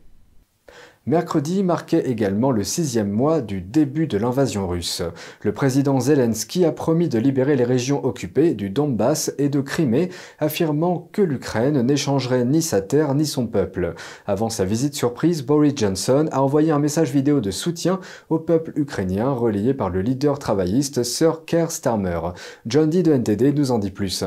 Mercredi 1.04 1.64
marquait 1.64 2.08
également 2.08 2.52
le 2.52 2.62
sixième 2.62 3.10
mois 3.10 3.40
du 3.40 3.60
début 3.60 4.06
de 4.06 4.16
l'invasion 4.16 4.68
russe. 4.68 5.02
Le 5.40 5.52
président 5.52 5.98
Zelensky 5.98 6.64
a 6.64 6.70
promis 6.70 7.08
de 7.08 7.18
libérer 7.18 7.56
les 7.56 7.64
régions 7.64 8.04
occupées 8.04 8.54
du 8.54 8.70
Donbass 8.70 9.34
et 9.36 9.48
de 9.48 9.60
Crimée, 9.60 10.10
affirmant 10.38 11.08
que 11.10 11.20
l'Ukraine 11.20 11.82
n'échangerait 11.82 12.44
ni 12.44 12.62
sa 12.62 12.82
terre 12.82 13.16
ni 13.16 13.26
son 13.26 13.48
peuple. 13.48 13.94
Avant 14.26 14.48
sa 14.48 14.64
visite 14.64 14.94
surprise, 14.94 15.44
Boris 15.44 15.74
Johnson 15.74 16.28
a 16.30 16.40
envoyé 16.40 16.70
un 16.70 16.78
message 16.78 17.10
vidéo 17.10 17.40
de 17.40 17.50
soutien 17.50 17.98
au 18.30 18.38
peuple 18.38 18.72
ukrainien 18.76 19.28
relayé 19.32 19.74
par 19.74 19.90
le 19.90 20.02
leader 20.02 20.38
travailliste 20.38 21.02
Sir 21.02 21.44
Keir 21.44 21.72
Starmer. 21.72 22.20
John 22.64 22.88
D. 22.88 23.02
de 23.02 23.12
NTD 23.12 23.52
nous 23.52 23.72
en 23.72 23.80
dit 23.80 23.90
plus. 23.90 24.24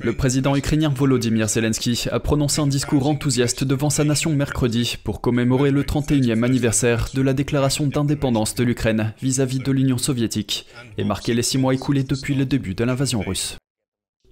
Le 0.00 0.12
président 0.14 0.56
ukrainien 0.56 0.88
Volodymyr 0.88 1.48
Zelensky 1.48 2.06
a 2.10 2.20
prononcé 2.20 2.60
un 2.60 2.66
discours 2.66 3.08
enthousiaste 3.08 3.64
devant 3.64 3.90
sa 3.90 4.04
nation 4.04 4.34
mercredi 4.34 4.96
pour 5.02 5.20
commémorer 5.20 5.70
le 5.70 5.82
31e 5.82 6.42
anniversaire 6.42 7.08
de 7.14 7.22
la 7.22 7.32
déclaration 7.32 7.86
d'indépendance 7.86 8.54
de 8.54 8.64
l'Ukraine 8.64 9.14
vis-à-vis 9.20 9.58
de 9.58 9.72
l'Union 9.72 9.98
soviétique 9.98 10.66
et 10.98 11.04
marquer 11.04 11.34
les 11.34 11.42
six 11.42 11.58
mois 11.58 11.74
écoulés 11.74 12.04
depuis 12.04 12.34
le 12.34 12.46
début 12.46 12.74
de 12.74 12.84
l'invasion 12.84 13.20
russe. 13.20 13.56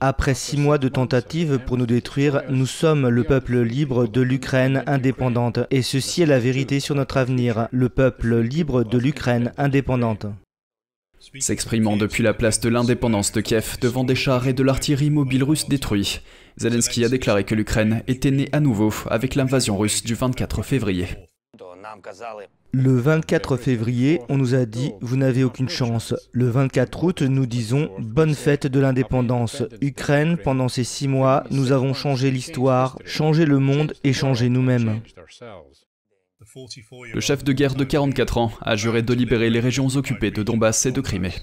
Après 0.01 0.35
six 0.35 0.57
mois 0.57 0.79
de 0.79 0.89
tentatives 0.89 1.59
pour 1.59 1.77
nous 1.77 1.87
détruire, 1.87 2.43
nous 2.49 2.67
sommes 2.67 3.09
le 3.09 3.25
peuple 3.25 3.61
libre 3.63 4.07
de 4.07 4.21
l'Ukraine 4.21 4.85
indépendante. 4.87 5.59
Et 5.73 5.83
ceci 5.83 6.23
est 6.23 6.27
la 6.27 6.39
vérité 6.39 6.79
sur 6.79 6.95
notre 6.95 7.17
avenir, 7.17 7.67
le 7.73 7.89
peuple 7.89 8.39
libre 8.39 8.85
de 8.85 8.97
l'Ukraine 8.97 9.53
indépendante. 9.59 10.27
S'exprimant 11.41 11.97
depuis 11.97 12.23
la 12.23 12.35
place 12.35 12.61
de 12.61 12.69
l'indépendance 12.69 13.33
de 13.33 13.41
Kiev 13.41 13.77
devant 13.81 14.05
des 14.05 14.15
chars 14.15 14.49
et 14.49 14.53
de 14.53 14.63
l'artillerie 14.63 15.11
mobile 15.11 15.45
russe 15.45 15.69
détruits, 15.69 16.21
Zelensky 16.57 17.05
a 17.05 17.09
déclaré 17.09 17.45
que 17.45 17.55
l'Ukraine 17.55 18.03
était 18.07 18.31
née 18.31 18.49
à 18.53 18.61
nouveau 18.61 18.93
avec 19.07 19.35
l'invasion 19.35 19.77
russe 19.77 20.03
du 20.03 20.15
24 20.15 20.63
février. 20.63 21.07
Le 22.73 22.99
24 22.99 23.57
février, 23.57 24.21
on 24.29 24.37
nous 24.37 24.55
a 24.55 24.65
dit 24.67 24.93
Vous 25.01 25.17
n'avez 25.17 25.45
aucune 25.45 25.69
chance. 25.69 26.15
Le 26.33 26.49
24 26.49 27.05
août, 27.05 27.23
nous 27.23 27.47
disons 27.47 27.91
Bonne 27.99 28.35
fête 28.35 28.67
de 28.67 28.81
l'indépendance. 28.81 29.63
Ukraine, 29.81 30.37
pendant 30.37 30.69
ces 30.69 30.85
six 30.85 31.09
mois, 31.09 31.45
nous 31.51 31.73
avons 31.73 31.95
changé 31.95 32.31
l'histoire, 32.31 32.99
changé 33.05 33.47
le 33.47 33.59
monde 33.59 33.95
et 34.05 34.13
changé 34.13 34.49
nous-mêmes. 34.49 35.01
Le 37.15 37.21
chef 37.21 37.45
de 37.45 37.53
guerre 37.53 37.75
de 37.75 37.85
44 37.85 38.39
ans 38.39 38.53
a 38.61 38.77
juré 38.77 39.03
de 39.03 39.15
libérer 39.15 39.51
les 39.51 39.61
régions 39.61 39.89
occupées 39.89 40.31
de 40.31 40.43
Donbass 40.43 40.87
et 40.87 40.93
de 40.93 41.01
Crimée. 41.01 41.35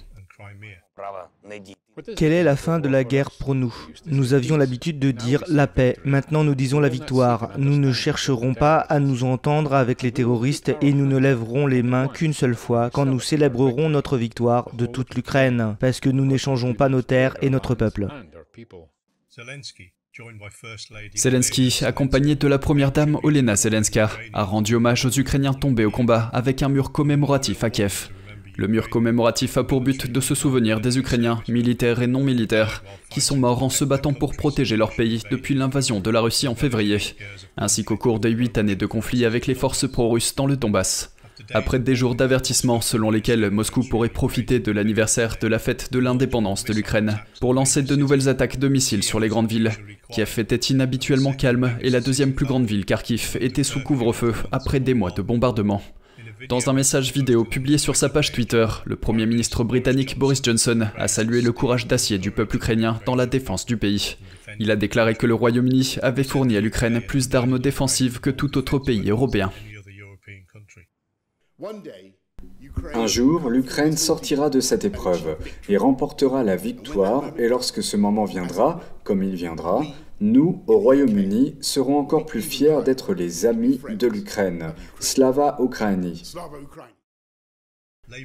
Quelle 2.16 2.32
est 2.32 2.42
la 2.42 2.56
fin 2.56 2.78
de 2.78 2.88
la 2.88 3.04
guerre 3.04 3.30
pour 3.30 3.54
nous? 3.54 3.74
Nous 4.04 4.34
avions 4.34 4.58
l'habitude 4.58 4.98
de 4.98 5.10
dire 5.10 5.42
la 5.48 5.66
paix, 5.66 5.96
maintenant 6.04 6.44
nous 6.44 6.54
disons 6.54 6.78
la 6.78 6.90
victoire. 6.90 7.52
Nous 7.58 7.78
ne 7.78 7.92
chercherons 7.92 8.52
pas 8.52 8.78
à 8.78 8.98
nous 9.00 9.24
entendre 9.24 9.72
avec 9.72 10.02
les 10.02 10.12
terroristes 10.12 10.76
et 10.82 10.92
nous 10.92 11.06
ne 11.06 11.16
lèverons 11.16 11.66
les 11.66 11.82
mains 11.82 12.08
qu'une 12.08 12.34
seule 12.34 12.54
fois 12.54 12.90
quand 12.90 13.06
nous 13.06 13.20
célébrerons 13.20 13.88
notre 13.88 14.18
victoire 14.18 14.74
de 14.74 14.84
toute 14.84 15.14
l'Ukraine, 15.14 15.76
parce 15.80 16.00
que 16.00 16.10
nous 16.10 16.26
n'échangeons 16.26 16.74
pas 16.74 16.90
nos 16.90 17.02
terres 17.02 17.36
et 17.40 17.48
notre 17.48 17.74
peuple. 17.74 18.08
Zelensky, 21.14 21.80
accompagné 21.84 22.36
de 22.36 22.48
la 22.48 22.58
première 22.58 22.92
dame 22.92 23.18
Olena 23.22 23.56
Zelenska, 23.56 24.10
a 24.32 24.44
rendu 24.44 24.74
hommage 24.74 25.04
aux 25.04 25.10
Ukrainiens 25.10 25.52
tombés 25.52 25.84
au 25.84 25.90
combat 25.90 26.30
avec 26.32 26.62
un 26.62 26.68
mur 26.68 26.92
commémoratif 26.92 27.64
à 27.64 27.70
Kiev. 27.70 28.08
Le 28.56 28.68
mur 28.68 28.88
commémoratif 28.88 29.58
a 29.58 29.64
pour 29.64 29.82
but 29.82 30.10
de 30.10 30.20
se 30.20 30.34
souvenir 30.34 30.80
des 30.80 30.98
Ukrainiens, 30.98 31.42
militaires 31.48 32.00
et 32.00 32.06
non 32.06 32.24
militaires, 32.24 32.82
qui 33.10 33.20
sont 33.20 33.36
morts 33.36 33.62
en 33.62 33.68
se 33.68 33.84
battant 33.84 34.14
pour 34.14 34.34
protéger 34.34 34.78
leur 34.78 34.94
pays 34.94 35.20
depuis 35.30 35.54
l'invasion 35.54 36.00
de 36.00 36.10
la 36.10 36.20
Russie 36.20 36.48
en 36.48 36.54
février, 36.54 36.98
ainsi 37.58 37.84
qu'au 37.84 37.98
cours 37.98 38.18
des 38.18 38.30
huit 38.30 38.56
années 38.56 38.76
de 38.76 38.86
conflit 38.86 39.26
avec 39.26 39.46
les 39.46 39.54
forces 39.54 39.86
pro-russes 39.86 40.34
dans 40.34 40.46
le 40.46 40.56
Donbass. 40.56 41.12
Après 41.52 41.78
des 41.78 41.94
jours 41.94 42.14
d'avertissement 42.14 42.80
selon 42.80 43.10
lesquels 43.10 43.50
Moscou 43.50 43.82
pourrait 43.82 44.08
profiter 44.08 44.58
de 44.58 44.72
l'anniversaire 44.72 45.36
de 45.40 45.46
la 45.46 45.58
fête 45.58 45.92
de 45.92 45.98
l'indépendance 45.98 46.64
de 46.64 46.72
l'Ukraine 46.72 47.18
pour 47.40 47.52
lancer 47.52 47.82
de 47.82 47.94
nouvelles 47.94 48.28
attaques 48.28 48.58
de 48.58 48.68
missiles 48.68 49.02
sur 49.02 49.20
les 49.20 49.28
grandes 49.28 49.50
villes, 49.50 49.72
Kiev 50.10 50.34
était 50.38 50.56
inhabituellement 50.56 51.32
calme 51.32 51.76
et 51.80 51.90
la 51.90 52.00
deuxième 52.00 52.34
plus 52.34 52.46
grande 52.46 52.66
ville, 52.66 52.84
Kharkiv, 52.84 53.36
était 53.40 53.64
sous 53.64 53.80
couvre-feu 53.80 54.34
après 54.52 54.80
des 54.80 54.94
mois 54.94 55.10
de 55.10 55.22
bombardements. 55.22 55.82
Dans 56.48 56.68
un 56.68 56.72
message 56.72 57.12
vidéo 57.12 57.44
publié 57.44 57.78
sur 57.78 57.96
sa 57.96 58.08
page 58.08 58.32
Twitter, 58.32 58.66
le 58.84 58.96
Premier 58.96 59.26
ministre 59.26 59.64
britannique 59.64 60.18
Boris 60.18 60.40
Johnson 60.42 60.88
a 60.96 61.08
salué 61.08 61.40
le 61.40 61.52
courage 61.52 61.86
d'acier 61.86 62.18
du 62.18 62.30
peuple 62.30 62.56
ukrainien 62.56 63.00
dans 63.06 63.14
la 63.14 63.26
défense 63.26 63.66
du 63.66 63.76
pays. 63.76 64.16
Il 64.58 64.70
a 64.70 64.76
déclaré 64.76 65.14
que 65.14 65.26
le 65.26 65.34
Royaume-Uni 65.34 65.96
avait 66.02 66.24
fourni 66.24 66.56
à 66.56 66.60
l'Ukraine 66.60 67.00
plus 67.00 67.28
d'armes 67.28 67.58
défensives 67.58 68.20
que 68.20 68.30
tout 68.30 68.58
autre 68.58 68.78
pays 68.78 69.10
européen. 69.10 69.50
Un 72.94 73.06
jour, 73.06 73.48
l'Ukraine 73.50 73.96
sortira 73.96 74.50
de 74.50 74.60
cette 74.60 74.84
épreuve 74.84 75.36
et 75.68 75.76
remportera 75.76 76.42
la 76.42 76.56
victoire, 76.56 77.24
et 77.38 77.48
lorsque 77.48 77.82
ce 77.82 77.96
moment 77.96 78.24
viendra, 78.24 78.80
comme 79.04 79.22
il 79.22 79.34
viendra, 79.34 79.82
nous, 80.20 80.62
au 80.66 80.78
Royaume-Uni, 80.78 81.56
serons 81.60 81.98
encore 81.98 82.26
plus 82.26 82.42
fiers 82.42 82.82
d'être 82.84 83.14
les 83.14 83.46
amis 83.46 83.80
de 83.88 84.06
l'Ukraine. 84.06 84.72
Slava 84.98 85.56
Ukraini. 85.60 86.34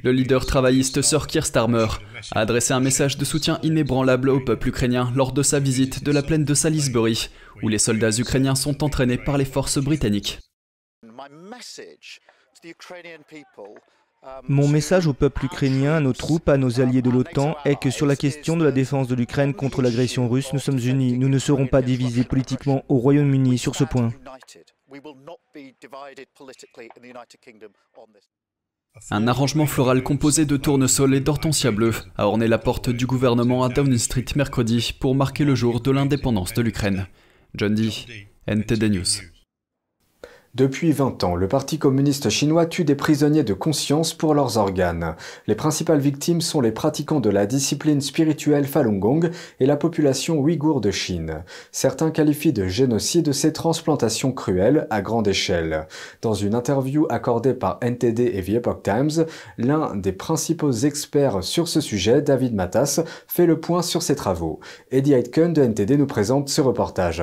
Le 0.04 0.12
leader 0.12 0.46
travailliste 0.46 1.02
Sir 1.02 1.26
Keir 1.26 1.44
Starmer 1.44 1.86
a 2.30 2.40
adressé 2.40 2.72
un 2.72 2.80
message 2.80 3.18
de 3.18 3.24
soutien 3.24 3.58
inébranlable 3.62 4.30
au 4.30 4.38
peuple 4.38 4.68
ukrainien 4.68 5.12
lors 5.16 5.32
de 5.32 5.42
sa 5.42 5.58
visite 5.58 6.04
de 6.04 6.12
la 6.12 6.22
plaine 6.22 6.44
de 6.44 6.54
Salisbury, 6.54 7.30
où 7.62 7.68
les 7.68 7.78
soldats 7.78 8.16
ukrainiens 8.16 8.54
sont 8.54 8.84
entraînés 8.84 9.18
par 9.18 9.38
les 9.38 9.44
forces 9.44 9.78
britanniques. 9.78 10.38
Mon 14.48 14.68
message 14.68 15.08
au 15.08 15.12
peuple 15.12 15.46
ukrainien, 15.46 15.94
à 15.94 16.00
nos 16.00 16.12
troupes, 16.12 16.48
à 16.48 16.56
nos 16.56 16.80
alliés 16.80 17.02
de 17.02 17.10
l'OTAN 17.10 17.56
est 17.64 17.80
que 17.80 17.90
sur 17.90 18.06
la 18.06 18.14
question 18.14 18.56
de 18.56 18.64
la 18.64 18.70
défense 18.70 19.08
de 19.08 19.16
l'Ukraine 19.16 19.52
contre 19.52 19.82
l'agression 19.82 20.28
russe, 20.28 20.52
nous 20.52 20.60
sommes 20.60 20.78
unis. 20.78 21.18
Nous 21.18 21.28
ne 21.28 21.38
serons 21.38 21.66
pas 21.66 21.82
divisés 21.82 22.22
politiquement 22.22 22.84
au 22.88 22.98
Royaume-Uni 22.98 23.58
sur 23.58 23.74
ce 23.74 23.84
point. 23.84 24.12
Un 29.10 29.26
arrangement 29.26 29.66
floral 29.66 30.02
composé 30.02 30.44
de 30.44 30.56
tournesol 30.56 31.14
et 31.14 31.20
d'hortensia 31.20 31.72
bleu 31.72 31.92
a 32.16 32.28
orné 32.28 32.46
la 32.46 32.58
porte 32.58 32.90
du 32.90 33.06
gouvernement 33.06 33.64
à 33.64 33.70
Downing 33.70 33.98
Street 33.98 34.26
mercredi 34.36 34.92
pour 35.00 35.14
marquer 35.14 35.44
le 35.44 35.54
jour 35.54 35.80
de 35.80 35.90
l'indépendance 35.90 36.52
de 36.52 36.62
l'Ukraine. 36.62 37.06
John 37.54 37.74
Dee, 37.74 38.06
NTD 38.46 38.90
News. 38.90 39.31
Depuis 40.54 40.92
20 40.92 41.24
ans, 41.24 41.34
le 41.34 41.48
Parti 41.48 41.78
communiste 41.78 42.28
chinois 42.28 42.66
tue 42.66 42.84
des 42.84 42.94
prisonniers 42.94 43.42
de 43.42 43.54
conscience 43.54 44.12
pour 44.12 44.34
leurs 44.34 44.58
organes. 44.58 45.16
Les 45.46 45.54
principales 45.54 45.98
victimes 45.98 46.42
sont 46.42 46.60
les 46.60 46.72
pratiquants 46.72 47.20
de 47.20 47.30
la 47.30 47.46
discipline 47.46 48.02
spirituelle 48.02 48.66
Falun 48.66 48.98
Gong 48.98 49.30
et 49.60 49.64
la 49.64 49.78
population 49.78 50.38
ouïghour 50.38 50.82
de 50.82 50.90
Chine. 50.90 51.42
Certains 51.70 52.10
qualifient 52.10 52.52
de 52.52 52.66
génocide 52.66 53.32
ces 53.32 53.54
transplantations 53.54 54.30
cruelles 54.30 54.86
à 54.90 55.00
grande 55.00 55.26
échelle. 55.26 55.88
Dans 56.20 56.34
une 56.34 56.54
interview 56.54 57.06
accordée 57.08 57.54
par 57.54 57.78
NTD 57.80 58.20
et 58.34 58.42
The 58.42 58.56
Epoch 58.56 58.82
Times, 58.82 59.24
l'un 59.56 59.96
des 59.96 60.12
principaux 60.12 60.72
experts 60.72 61.42
sur 61.42 61.66
ce 61.66 61.80
sujet, 61.80 62.20
David 62.20 62.54
Matas, 62.54 63.02
fait 63.26 63.46
le 63.46 63.58
point 63.58 63.80
sur 63.80 64.02
ses 64.02 64.16
travaux. 64.16 64.60
Eddie 64.90 65.14
Aitken 65.14 65.54
de 65.54 65.62
NTD 65.62 65.96
nous 65.96 66.06
présente 66.06 66.50
ce 66.50 66.60
reportage. 66.60 67.22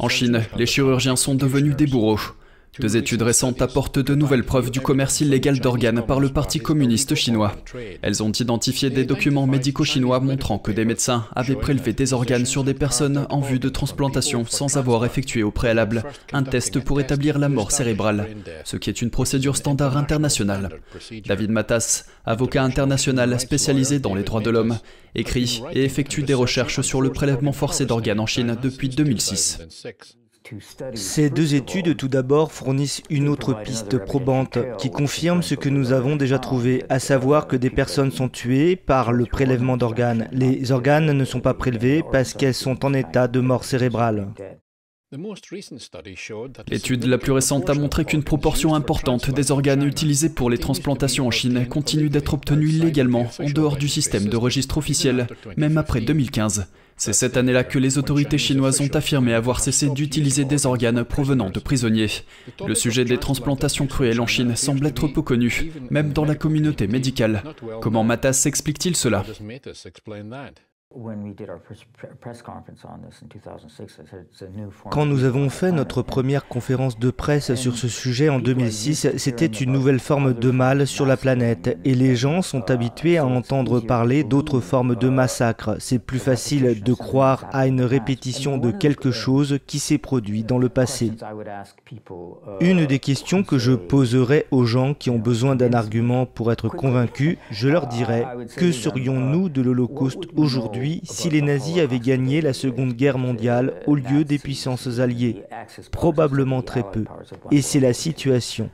En 0.00 0.08
Chine, 0.08 0.42
les 0.56 0.66
chirurgiens 0.66 1.14
sont 1.14 1.36
devenus 1.36 1.76
des 1.76 1.86
bourreaux. 1.86 2.18
Deux 2.80 2.96
études 2.96 3.20
récentes 3.20 3.60
apportent 3.60 3.98
de 3.98 4.14
nouvelles 4.14 4.44
preuves 4.44 4.70
du 4.70 4.80
commerce 4.80 5.20
illégal 5.20 5.60
d'organes 5.60 6.06
par 6.06 6.20
le 6.20 6.30
Parti 6.30 6.58
communiste 6.58 7.14
chinois. 7.14 7.54
Elles 8.00 8.22
ont 8.22 8.32
identifié 8.32 8.88
des 8.88 9.04
documents 9.04 9.46
médicaux 9.46 9.84
chinois 9.84 10.20
montrant 10.20 10.58
que 10.58 10.72
des 10.72 10.86
médecins 10.86 11.26
avaient 11.36 11.54
prélevé 11.54 11.92
des 11.92 12.14
organes 12.14 12.46
sur 12.46 12.64
des 12.64 12.72
personnes 12.72 13.26
en 13.28 13.40
vue 13.40 13.58
de 13.58 13.68
transplantation 13.68 14.46
sans 14.46 14.78
avoir 14.78 15.04
effectué 15.04 15.42
au 15.42 15.50
préalable 15.50 16.02
un 16.32 16.44
test 16.44 16.80
pour 16.80 16.98
établir 16.98 17.38
la 17.38 17.50
mort 17.50 17.72
cérébrale, 17.72 18.28
ce 18.64 18.78
qui 18.78 18.88
est 18.88 19.02
une 19.02 19.10
procédure 19.10 19.56
standard 19.56 19.98
internationale. 19.98 20.80
David 21.26 21.50
Matas, 21.50 22.06
avocat 22.24 22.62
international 22.62 23.38
spécialisé 23.38 23.98
dans 23.98 24.14
les 24.14 24.22
droits 24.22 24.40
de 24.40 24.48
l'homme, 24.48 24.78
écrit 25.14 25.62
et 25.74 25.84
effectue 25.84 26.22
des 26.22 26.32
recherches 26.32 26.80
sur 26.80 27.02
le 27.02 27.12
prélèvement 27.12 27.52
forcé 27.52 27.84
d'organes 27.84 28.20
en 28.20 28.26
Chine 28.26 28.56
depuis 28.62 28.88
2006. 28.88 29.58
Ces 30.94 31.30
deux 31.30 31.54
études, 31.54 31.96
tout 31.96 32.08
d'abord, 32.08 32.52
fournissent 32.52 33.02
une 33.10 33.28
autre 33.28 33.62
piste 33.62 33.98
probante 33.98 34.58
qui 34.78 34.90
confirme 34.90 35.42
ce 35.42 35.54
que 35.54 35.68
nous 35.68 35.92
avons 35.92 36.16
déjà 36.16 36.38
trouvé, 36.38 36.84
à 36.88 36.98
savoir 36.98 37.46
que 37.46 37.56
des 37.56 37.70
personnes 37.70 38.10
sont 38.10 38.28
tuées 38.28 38.76
par 38.76 39.12
le 39.12 39.26
prélèvement 39.26 39.76
d'organes. 39.76 40.28
Les 40.32 40.72
organes 40.72 41.12
ne 41.12 41.24
sont 41.24 41.40
pas 41.40 41.54
prélevés 41.54 42.02
parce 42.12 42.34
qu'elles 42.34 42.54
sont 42.54 42.84
en 42.84 42.94
état 42.94 43.28
de 43.28 43.40
mort 43.40 43.64
cérébrale. 43.64 44.28
L'étude 46.70 47.04
la 47.04 47.18
plus 47.18 47.32
récente 47.32 47.68
a 47.68 47.74
montré 47.74 48.06
qu'une 48.06 48.22
proportion 48.22 48.74
importante 48.74 49.30
des 49.30 49.50
organes 49.50 49.82
utilisés 49.82 50.30
pour 50.30 50.48
les 50.48 50.56
transplantations 50.56 51.26
en 51.26 51.30
Chine 51.30 51.66
continue 51.68 52.08
d'être 52.08 52.32
obtenue 52.32 52.70
illégalement 52.70 53.30
en 53.38 53.50
dehors 53.50 53.76
du 53.76 53.88
système 53.88 54.28
de 54.28 54.36
registre 54.38 54.78
officiel, 54.78 55.26
même 55.58 55.76
après 55.76 56.00
2015. 56.00 56.66
C'est 56.96 57.12
cette 57.12 57.36
année-là 57.36 57.64
que 57.64 57.78
les 57.78 57.98
autorités 57.98 58.38
chinoises 58.38 58.80
ont 58.80 58.94
affirmé 58.94 59.34
avoir 59.34 59.60
cessé 59.60 59.90
d'utiliser 59.90 60.44
des 60.46 60.64
organes 60.64 61.04
provenant 61.04 61.50
de 61.50 61.60
prisonniers. 61.60 62.10
Le 62.66 62.74
sujet 62.74 63.04
des 63.04 63.18
transplantations 63.18 63.86
cruelles 63.86 64.20
en 64.20 64.26
Chine 64.26 64.56
semble 64.56 64.86
être 64.86 65.08
peu 65.08 65.20
connu, 65.20 65.72
même 65.90 66.12
dans 66.12 66.24
la 66.24 66.36
communauté 66.36 66.86
médicale. 66.86 67.42
Comment 67.82 68.04
Matas 68.04 68.44
explique-t-il 68.46 68.96
cela? 68.96 69.24
Quand 74.90 75.06
nous 75.06 75.24
avons 75.24 75.48
fait 75.48 75.72
notre 75.72 76.02
première 76.02 76.46
conférence 76.46 76.98
de 76.98 77.10
presse 77.10 77.54
sur 77.54 77.76
ce 77.76 77.88
sujet 77.88 78.28
en 78.28 78.38
2006, 78.38 79.16
c'était 79.16 79.46
une 79.46 79.72
nouvelle 79.72 80.00
forme 80.00 80.34
de 80.34 80.50
mal 80.50 80.86
sur 80.86 81.06
la 81.06 81.16
planète 81.16 81.78
et 81.84 81.94
les 81.94 82.16
gens 82.16 82.42
sont 82.42 82.70
habitués 82.70 83.18
à 83.18 83.26
entendre 83.26 83.80
parler 83.80 84.24
d'autres 84.24 84.60
formes 84.60 84.96
de 84.96 85.08
massacres. 85.08 85.76
C'est 85.78 85.98
plus 85.98 86.18
facile 86.18 86.82
de 86.82 86.94
croire 86.94 87.46
à 87.52 87.66
une 87.66 87.82
répétition 87.82 88.58
de 88.58 88.70
quelque 88.70 89.10
chose 89.10 89.58
qui 89.66 89.78
s'est 89.78 89.98
produit 89.98 90.44
dans 90.44 90.58
le 90.58 90.68
passé. 90.68 91.12
Une 92.60 92.86
des 92.86 92.98
questions 92.98 93.42
que 93.42 93.58
je 93.58 93.72
poserai 93.72 94.46
aux 94.50 94.64
gens 94.64 94.94
qui 94.94 95.10
ont 95.10 95.18
besoin 95.18 95.56
d'un 95.56 95.72
argument 95.72 96.26
pour 96.26 96.52
être 96.52 96.68
convaincus, 96.68 97.38
je 97.50 97.68
leur 97.68 97.86
dirais, 97.86 98.26
que 98.56 98.72
serions-nous 98.72 99.48
de 99.48 99.62
l'Holocauste 99.62 100.28
aujourd'hui? 100.36 100.81
Si 101.04 101.30
les 101.30 101.42
nazis 101.42 101.78
avaient 101.78 101.98
gagné 101.98 102.40
la 102.40 102.52
Seconde 102.52 102.94
Guerre 102.94 103.18
mondiale 103.18 103.74
au 103.86 103.94
lieu 103.94 104.24
des 104.24 104.38
puissances 104.38 104.98
alliées 104.98 105.44
Probablement 105.90 106.62
très 106.62 106.82
peu. 106.82 107.04
Et 107.50 107.62
c'est 107.62 107.80
la 107.80 107.92
situation. 107.92 108.70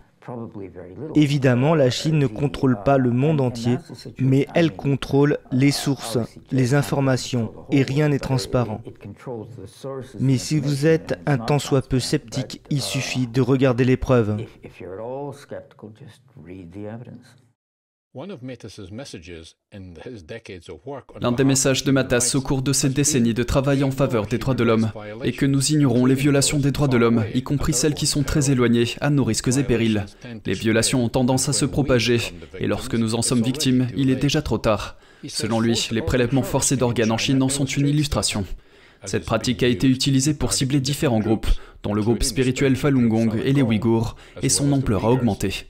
Évidemment, 1.14 1.74
la 1.74 1.90
Chine 1.90 2.18
ne 2.18 2.26
contrôle 2.26 2.82
pas 2.84 2.98
le 2.98 3.10
monde 3.10 3.40
entier, 3.40 3.78
mais 4.18 4.46
elle 4.54 4.74
contrôle 4.74 5.38
les 5.52 5.70
sources, 5.70 6.18
les 6.50 6.74
informations, 6.74 7.52
et 7.70 7.82
rien 7.82 8.08
n'est 8.08 8.18
transparent. 8.18 8.82
Mais 10.20 10.38
si 10.38 10.58
vous 10.58 10.86
êtes 10.86 11.18
un 11.26 11.38
tant 11.38 11.58
soit 11.58 11.86
peu 11.86 12.00
sceptique, 12.00 12.62
il 12.70 12.82
suffit 12.82 13.26
de 13.26 13.40
regarder 13.40 13.84
les 13.84 13.96
preuves. 13.96 14.36
L'un 21.20 21.32
des 21.32 21.44
messages 21.44 21.84
de 21.84 21.90
Matas 21.92 22.32
au 22.34 22.40
cours 22.40 22.62
de 22.62 22.72
cette 22.72 22.92
décennie 22.92 23.34
de 23.34 23.42
travail 23.44 23.84
en 23.84 23.92
faveur 23.92 24.26
des 24.26 24.38
droits 24.38 24.54
de 24.54 24.64
l'homme 24.64 24.90
est 25.22 25.32
que 25.32 25.46
nous 25.46 25.72
ignorons 25.72 26.04
les 26.04 26.16
violations 26.16 26.58
des 26.58 26.72
droits 26.72 26.88
de 26.88 26.96
l'homme, 26.96 27.24
y 27.34 27.42
compris 27.42 27.72
celles 27.72 27.94
qui 27.94 28.06
sont 28.06 28.24
très 28.24 28.50
éloignées, 28.50 28.86
à 29.00 29.10
nos 29.10 29.22
risques 29.22 29.56
et 29.56 29.62
périls. 29.62 30.04
Les 30.46 30.54
violations 30.54 31.04
ont 31.04 31.08
tendance 31.08 31.48
à 31.48 31.52
se 31.52 31.64
propager, 31.64 32.18
et 32.58 32.66
lorsque 32.66 32.94
nous 32.94 33.14
en 33.14 33.22
sommes 33.22 33.42
victimes, 33.42 33.86
il 33.96 34.10
est 34.10 34.16
déjà 34.16 34.42
trop 34.42 34.58
tard. 34.58 34.96
Selon 35.28 35.60
lui, 35.60 35.88
les 35.92 36.02
prélèvements 36.02 36.42
forcés 36.42 36.76
d'organes 36.76 37.12
en 37.12 37.18
Chine 37.18 37.42
en 37.42 37.48
sont 37.48 37.66
une 37.66 37.86
illustration. 37.86 38.44
Cette 39.04 39.26
pratique 39.26 39.62
a 39.62 39.68
été 39.68 39.86
utilisée 39.86 40.34
pour 40.34 40.52
cibler 40.52 40.80
différents 40.80 41.20
groupes, 41.20 41.46
dont 41.84 41.94
le 41.94 42.02
groupe 42.02 42.24
spirituel 42.24 42.74
Falun 42.74 43.06
Gong 43.06 43.30
et 43.44 43.52
les 43.52 43.62
Ouïghours, 43.62 44.16
et 44.42 44.48
son 44.48 44.72
ampleur 44.72 45.04
a 45.04 45.12
augmenté. 45.12 45.66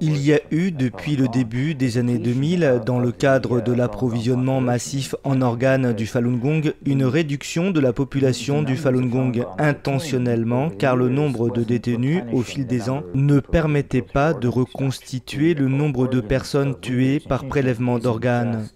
Il 0.00 0.18
y 0.18 0.32
a 0.32 0.40
eu 0.50 0.70
depuis 0.70 1.16
le 1.16 1.28
début 1.28 1.74
des 1.74 1.98
années 1.98 2.18
2000, 2.18 2.82
dans 2.84 3.00
le 3.00 3.10
cadre 3.10 3.60
de 3.60 3.72
l'approvisionnement 3.72 4.60
massif 4.60 5.14
en 5.24 5.40
organes 5.40 5.92
du 5.92 6.06
Falun 6.06 6.36
Gong, 6.36 6.72
une 6.84 7.04
réduction 7.04 7.70
de 7.70 7.80
la 7.80 7.92
population 7.92 8.62
du 8.62 8.76
Falun 8.76 9.06
Gong 9.06 9.32
intentionnellement, 9.58 10.70
car 10.70 10.94
le 10.94 11.08
nombre 11.08 11.50
de 11.50 11.64
détenus 11.64 12.22
au 12.32 12.42
fil 12.42 12.66
des 12.66 12.88
ans 12.90 13.02
ne 13.14 13.40
permettait 13.40 14.02
pas 14.02 14.34
de 14.34 14.46
reconstituer 14.46 15.54
le 15.54 15.68
nombre 15.68 16.06
de 16.06 16.20
personnes 16.20 16.78
tuées 16.78 17.18
par 17.18 17.46
prélèvement 17.46 17.98
d'organes. 17.98 18.68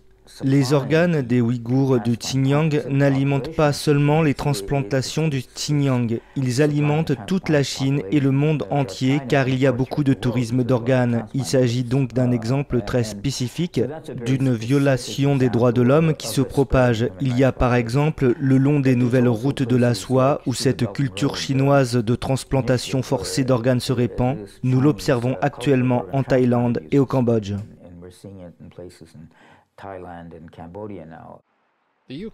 Les 0.43 0.73
organes 0.73 1.21
des 1.21 1.41
Ouïghours 1.41 2.01
du 2.01 2.17
Xinjiang 2.17 2.71
n'alimentent 2.89 3.55
pas 3.55 3.73
seulement 3.73 4.23
les 4.23 4.35
transplantations 4.35 5.29
du 5.29 5.43
Xinjiang, 5.43 6.19
ils 6.37 6.63
alimentent 6.63 7.13
toute 7.27 7.49
la 7.49 7.63
Chine 7.63 8.03
et 8.11 8.19
le 8.19 8.31
monde 8.31 8.67
entier 8.71 9.21
car 9.29 9.49
il 9.49 9.59
y 9.59 9.67
a 9.67 9.73
beaucoup 9.73 10.05
de 10.05 10.15
tourisme 10.15 10.65
d'organes. 10.65 11.27
Il 11.35 11.45
s'agit 11.45 11.85
donc 11.85 12.15
d'un 12.15 12.33
exemple 12.33 12.81
très 12.81 13.05
spécifique 13.05 13.81
d'une 14.25 14.55
violation 14.55 15.37
des 15.37 15.51
droits 15.51 15.73
de 15.73 15.83
l'homme 15.83 16.15
qui 16.15 16.29
se 16.29 16.41
propage. 16.41 17.09
Il 17.21 17.37
y 17.37 17.45
a 17.45 17.53
par 17.53 17.75
exemple 17.75 18.35
le 18.41 18.57
long 18.57 18.81
des 18.81 18.97
nouvelles 18.97 19.29
routes 19.29 19.63
de 19.63 19.77
la 19.77 19.95
soie 19.95 20.41
où 20.47 20.55
cette 20.55 20.93
culture 20.93 21.37
chinoise 21.37 21.97
de 21.97 22.15
transplantation 22.15 23.03
forcée 23.03 23.45
d'organes 23.45 23.81
se 23.81 23.93
répand. 23.93 24.39
Nous 24.63 24.81
l'observons 24.81 25.37
actuellement 25.43 26.05
en 26.13 26.23
Thaïlande 26.23 26.81
et 26.91 26.99
au 26.99 27.07
Cambodge. 27.07 27.55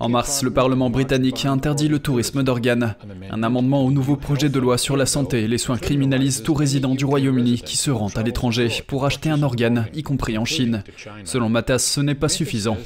En 0.00 0.09
mars, 0.09 0.43
le 0.43 0.50
Parlement 0.50 0.90
britannique 0.90 1.45
a 1.45 1.50
interdit 1.50 1.88
le 1.88 1.99
tourisme 1.99 2.43
d'organes. 2.43 2.97
Un 3.31 3.43
amendement 3.43 3.85
au 3.85 3.90
nouveau 3.90 4.17
projet 4.17 4.49
de 4.49 4.59
loi 4.59 4.78
sur 4.78 4.97
la 4.97 5.07
santé 5.07 5.43
et 5.43 5.49
les 5.49 5.59
soins 5.59 5.78
criminalise 5.78 6.43
tout 6.43 6.55
résident 6.55 6.95
du 6.95 7.05
Royaume-Uni 7.05 7.62
qui 7.62 7.76
se 7.76 7.90
rend 7.90 8.09
à 8.17 8.23
l'étranger 8.23 8.69
pour 8.87 9.05
acheter 9.05 9.31
un 9.31 9.43
organe, 9.43 9.87
y 9.95 10.02
compris 10.02 10.38
en 10.38 10.45
Chine. 10.45 10.83
Selon 11.25 11.49
Matas, 11.49 11.78
ce 11.78 12.00
n'est 12.00 12.14
pas 12.14 12.28
suffisant. 12.28 12.76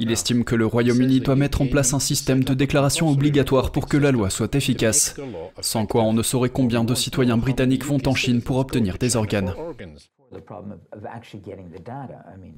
Il 0.00 0.10
estime 0.10 0.44
que 0.44 0.56
le 0.56 0.66
Royaume-Uni 0.66 1.20
doit 1.20 1.36
mettre 1.36 1.62
en 1.62 1.66
place 1.66 1.94
un 1.94 2.00
système 2.00 2.44
de 2.44 2.54
déclaration 2.54 3.08
obligatoire 3.08 3.70
pour 3.70 3.86
que 3.86 3.96
la 3.96 4.10
loi 4.10 4.30
soit 4.30 4.54
efficace. 4.54 5.16
Sans 5.60 5.86
quoi 5.86 6.02
on 6.02 6.12
ne 6.12 6.22
saurait 6.22 6.50
combien 6.50 6.82
de 6.84 6.94
citoyens 6.94 7.36
britanniques 7.36 7.84
vont 7.84 8.02
en 8.06 8.14
Chine 8.14 8.42
pour 8.42 8.56
obtenir 8.56 8.98
des 8.98 9.16
organes. 9.16 9.54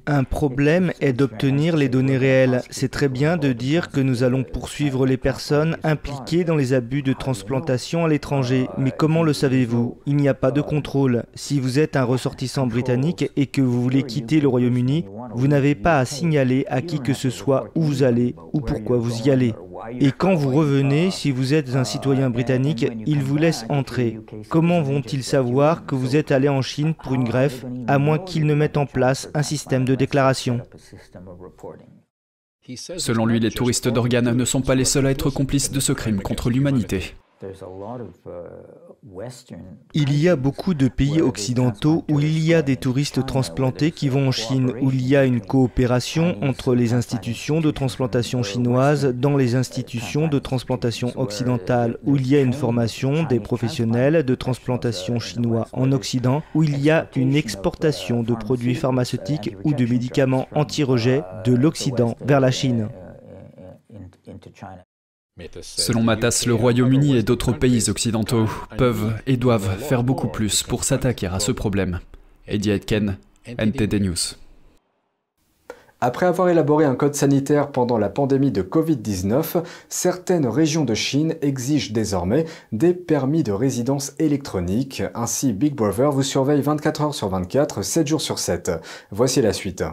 Un 0.05 0.23
problème 0.23 0.91
est 1.01 1.13
d'obtenir 1.13 1.75
les 1.75 1.89
données 1.89 2.17
réelles. 2.17 2.61
C'est 2.69 2.91
très 2.91 3.09
bien 3.09 3.37
de 3.37 3.53
dire 3.53 3.89
que 3.89 3.99
nous 3.99 4.23
allons 4.23 4.43
poursuivre 4.43 5.05
les 5.05 5.17
personnes 5.17 5.77
impliquées 5.83 6.43
dans 6.43 6.55
les 6.55 6.73
abus 6.73 7.01
de 7.01 7.13
transplantation 7.13 8.05
à 8.05 8.07
l'étranger, 8.07 8.67
mais 8.77 8.91
comment 8.91 9.23
le 9.23 9.33
savez-vous? 9.33 9.97
Il 10.05 10.15
n'y 10.15 10.29
a 10.29 10.33
pas 10.33 10.51
de 10.51 10.61
contrôle. 10.61 11.23
Si 11.35 11.59
vous 11.59 11.79
êtes 11.79 11.95
un 11.95 12.03
ressortissant 12.03 12.67
britannique 12.67 13.31
et 13.35 13.47
que 13.47 13.61
vous 13.61 13.81
voulez 13.81 14.03
quitter 14.03 14.39
le 14.39 14.47
Royaume-Uni, 14.47 15.05
vous 15.33 15.47
n'avez 15.47 15.75
pas 15.75 15.99
à 15.99 16.05
signaler 16.05 16.65
à 16.67 16.81
qui 16.81 16.99
que 16.99 17.13
ce 17.13 17.29
soit 17.29 17.69
où 17.75 17.81
vous 17.81 18.03
allez 18.03 18.35
ou 18.53 18.61
pourquoi 18.61 18.97
vous 18.97 19.21
y 19.23 19.31
allez. 19.31 19.53
Et 19.99 20.11
quand 20.11 20.35
vous 20.35 20.51
revenez, 20.51 21.11
si 21.11 21.31
vous 21.31 21.53
êtes 21.53 21.75
un 21.75 21.83
citoyen 21.83 22.29
britannique, 22.29 22.85
ils 23.05 23.21
vous 23.21 23.37
laissent 23.37 23.65
entrer. 23.69 24.19
Comment 24.49 24.81
vont-ils 24.81 25.23
savoir 25.23 25.85
que 25.85 25.95
vous 25.95 26.15
êtes 26.15 26.31
allé 26.31 26.49
en 26.49 26.61
Chine 26.61 26.93
pour 26.93 27.13
une 27.13 27.23
greffe, 27.23 27.65
à 27.87 27.97
moins 27.97 28.19
qu'ils 28.19 28.45
ne 28.45 28.55
mettent 28.55 28.77
en 28.77 28.85
place 28.85 29.29
un 29.33 29.43
système 29.43 29.85
de 29.85 29.95
déclaration? 29.95 30.61
Selon 32.97 33.25
lui, 33.25 33.39
les 33.39 33.51
touristes 33.51 33.87
d'organes 33.87 34.33
ne 34.33 34.45
sont 34.45 34.61
pas 34.61 34.75
les 34.75 34.85
seuls 34.85 35.05
à 35.05 35.11
être 35.11 35.29
complices 35.29 35.71
de 35.71 35.79
ce 35.79 35.93
crime 35.93 36.21
contre 36.21 36.49
l'humanité. 36.49 37.15
Il 39.93 40.19
y 40.19 40.29
a 40.29 40.35
beaucoup 40.35 40.73
de 40.73 40.87
pays 40.87 41.21
occidentaux 41.21 42.03
où 42.09 42.19
il 42.19 42.39
y 42.39 42.55
a 42.55 42.63
des 42.63 42.75
touristes 42.75 43.23
transplantés 43.25 43.91
qui 43.91 44.09
vont 44.09 44.29
en 44.29 44.31
Chine, 44.31 44.73
où 44.81 44.89
il 44.89 45.05
y 45.05 45.15
a 45.15 45.25
une 45.25 45.41
coopération 45.41 46.37
entre 46.43 46.73
les 46.73 46.93
institutions 46.93 47.61
de 47.61 47.69
transplantation 47.69 48.41
chinoises 48.41 49.05
dans 49.05 49.37
les 49.37 49.55
institutions 49.55 50.27
de 50.27 50.39
transplantation 50.39 51.11
occidentales, 51.17 51.97
où 52.03 52.15
il 52.15 52.27
y 52.27 52.35
a 52.35 52.41
une 52.41 52.53
formation 52.53 53.23
des 53.23 53.39
professionnels 53.39 54.23
de 54.23 54.35
transplantation 54.35 55.19
chinois 55.19 55.67
en 55.71 55.91
Occident, 55.91 56.41
où 56.55 56.63
il 56.63 56.79
y 56.79 56.89
a 56.89 57.07
une 57.15 57.35
exportation 57.35 58.23
de 58.23 58.33
produits 58.33 58.75
pharmaceutiques 58.75 59.55
ou 59.63 59.73
de 59.73 59.85
médicaments 59.85 60.47
anti-rejet 60.55 61.21
de 61.45 61.53
l'Occident 61.53 62.15
vers 62.21 62.39
la 62.39 62.51
Chine. 62.51 62.89
Selon 65.61 66.01
Matas, 66.01 66.45
le 66.47 66.53
Royaume-Uni 66.53 67.17
et 67.17 67.23
d'autres 67.23 67.51
pays 67.51 67.89
occidentaux 67.89 68.47
peuvent 68.77 69.15
et 69.27 69.35
doivent 69.35 69.77
faire 69.79 70.01
beaucoup 70.01 70.29
plus 70.29 70.63
pour 70.63 70.85
s'attaquer 70.85 71.27
à 71.27 71.41
ce 71.41 71.51
problème. 71.51 71.99
Eddie 72.47 72.69
Etken, 72.69 73.17
NTD 73.45 73.99
News. 73.99 74.15
Après 75.99 76.25
avoir 76.25 76.47
élaboré 76.47 76.85
un 76.85 76.95
code 76.95 77.15
sanitaire 77.15 77.73
pendant 77.73 77.97
la 77.97 78.07
pandémie 78.07 78.51
de 78.53 78.61
Covid-19, 78.61 79.63
certaines 79.89 80.47
régions 80.47 80.85
de 80.85 80.93
Chine 80.93 81.35
exigent 81.41 81.91
désormais 81.91 82.45
des 82.71 82.93
permis 82.93 83.43
de 83.43 83.51
résidence 83.51 84.13
électronique. 84.19 85.03
Ainsi, 85.15 85.51
Big 85.51 85.75
Brother 85.75 86.11
vous 86.13 86.23
surveille 86.23 86.61
24 86.61 87.01
heures 87.01 87.15
sur 87.15 87.27
24, 87.27 87.81
7 87.81 88.07
jours 88.07 88.21
sur 88.21 88.39
7. 88.39 88.71
Voici 89.11 89.41
la 89.41 89.51
suite. 89.51 89.83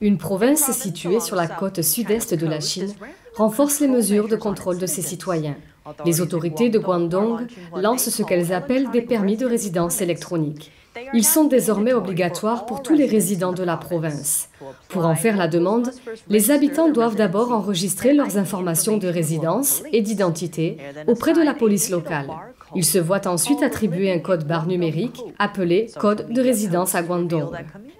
Une 0.00 0.18
province 0.18 0.72
située 0.72 1.20
sur 1.20 1.36
la 1.36 1.46
côte 1.46 1.82
sud-est 1.82 2.34
de 2.34 2.46
la 2.46 2.60
Chine 2.60 2.92
renforce 3.36 3.80
les 3.80 3.88
mesures 3.88 4.28
de 4.28 4.36
contrôle 4.36 4.78
de 4.78 4.86
ses 4.86 5.02
citoyens. 5.02 5.56
Les 6.04 6.20
autorités 6.20 6.70
de 6.70 6.78
Guangdong 6.78 7.46
lancent 7.76 8.08
ce 8.08 8.22
qu'elles 8.22 8.52
appellent 8.52 8.90
des 8.90 9.02
permis 9.02 9.36
de 9.36 9.46
résidence 9.46 10.00
électroniques. 10.00 10.72
Ils 11.12 11.24
sont 11.24 11.44
désormais 11.44 11.92
obligatoires 11.92 12.64
pour 12.64 12.82
tous 12.82 12.94
les 12.94 13.04
résidents 13.04 13.52
de 13.52 13.62
la 13.62 13.76
province. 13.76 14.48
Pour 14.88 15.04
en 15.04 15.14
faire 15.14 15.36
la 15.36 15.46
demande, 15.46 15.90
les 16.28 16.50
habitants 16.50 16.88
doivent 16.88 17.16
d'abord 17.16 17.52
enregistrer 17.52 18.14
leurs 18.14 18.38
informations 18.38 18.96
de 18.96 19.06
résidence 19.06 19.82
et 19.92 20.00
d'identité 20.00 20.78
auprès 21.06 21.34
de 21.34 21.42
la 21.42 21.52
police 21.52 21.90
locale. 21.90 22.30
Ils 22.74 22.84
se 22.84 22.98
voient 22.98 23.26
ensuite 23.26 23.62
attribuer 23.62 24.12
un 24.12 24.18
code 24.18 24.46
barre 24.46 24.66
numérique 24.66 25.22
appelé 25.38 25.86
code 25.98 26.32
de 26.32 26.40
résidence 26.40 26.94
à 26.94 27.02
Guangdong. 27.02 27.52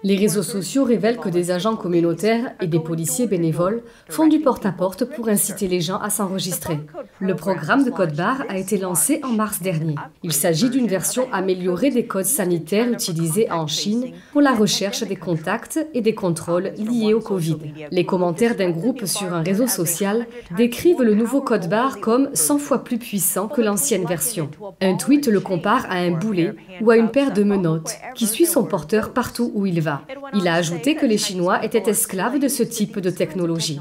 Les 0.03 0.15
réseaux 0.15 0.43
sociaux 0.43 0.83
révèlent 0.83 1.17
que 1.17 1.29
des 1.29 1.51
agents 1.51 1.75
communautaires 1.75 2.53
et 2.61 2.67
des 2.67 2.79
policiers 2.79 3.27
bénévoles 3.27 3.81
font 4.09 4.27
du 4.27 4.39
porte-à-porte 4.39 5.05
pour 5.05 5.27
inciter 5.27 5.67
les 5.67 5.81
gens 5.81 5.97
à 5.97 6.09
s'enregistrer. 6.09 6.79
Le 7.19 7.35
programme 7.35 7.83
de 7.83 7.89
code 7.89 8.15
barre 8.15 8.43
a 8.49 8.57
été 8.57 8.77
lancé 8.77 9.21
en 9.23 9.29
mars 9.29 9.61
dernier. 9.61 9.95
Il 10.23 10.33
s'agit 10.33 10.69
d'une 10.69 10.87
version 10.87 11.27
améliorée 11.33 11.89
des 11.89 12.05
codes 12.05 12.25
sanitaires 12.25 12.91
utilisés 12.91 13.51
en 13.51 13.67
Chine 13.67 14.11
pour 14.31 14.41
la 14.41 14.53
recherche 14.53 15.03
des 15.03 15.15
contacts 15.15 15.79
et 15.93 16.01
des 16.01 16.13
contrôles 16.13 16.71
liés 16.77 17.13
au 17.13 17.19
Covid. 17.19 17.57
Les 17.91 18.05
commentaires 18.05 18.55
d'un 18.55 18.69
groupe 18.69 19.05
sur 19.05 19.33
un 19.33 19.41
réseau 19.41 19.67
social 19.67 20.27
décrivent 20.55 21.01
le 21.01 21.15
nouveau 21.15 21.41
code 21.41 21.69
barre 21.69 21.99
comme 21.99 22.29
100 22.33 22.59
fois 22.59 22.83
plus 22.83 22.99
puissant 22.99 23.47
que 23.47 23.61
l'ancienne 23.61 24.05
version. 24.05 24.49
Un 24.81 24.95
tweet 24.95 25.27
le 25.27 25.39
compare 25.39 25.85
à 25.89 25.95
un 25.95 26.11
boulet 26.11 26.53
ou 26.81 26.91
à 26.91 26.97
une 26.97 27.09
paire 27.09 27.33
de 27.33 27.43
menottes 27.43 27.95
qui 28.15 28.27
suit 28.27 28.45
son 28.45 28.63
porteur 28.63 29.13
partout 29.13 29.51
où 29.55 29.65
il 29.65 29.81
va. 29.81 30.01
Il 30.33 30.47
a 30.47 30.55
ajouté 30.55 30.95
que 30.95 31.05
les 31.05 31.17
Chinois 31.17 31.63
étaient 31.63 31.89
esclaves 31.89 32.39
de 32.39 32.47
ce 32.47 32.63
type 32.63 32.99
de 32.99 33.09
technologie. 33.09 33.79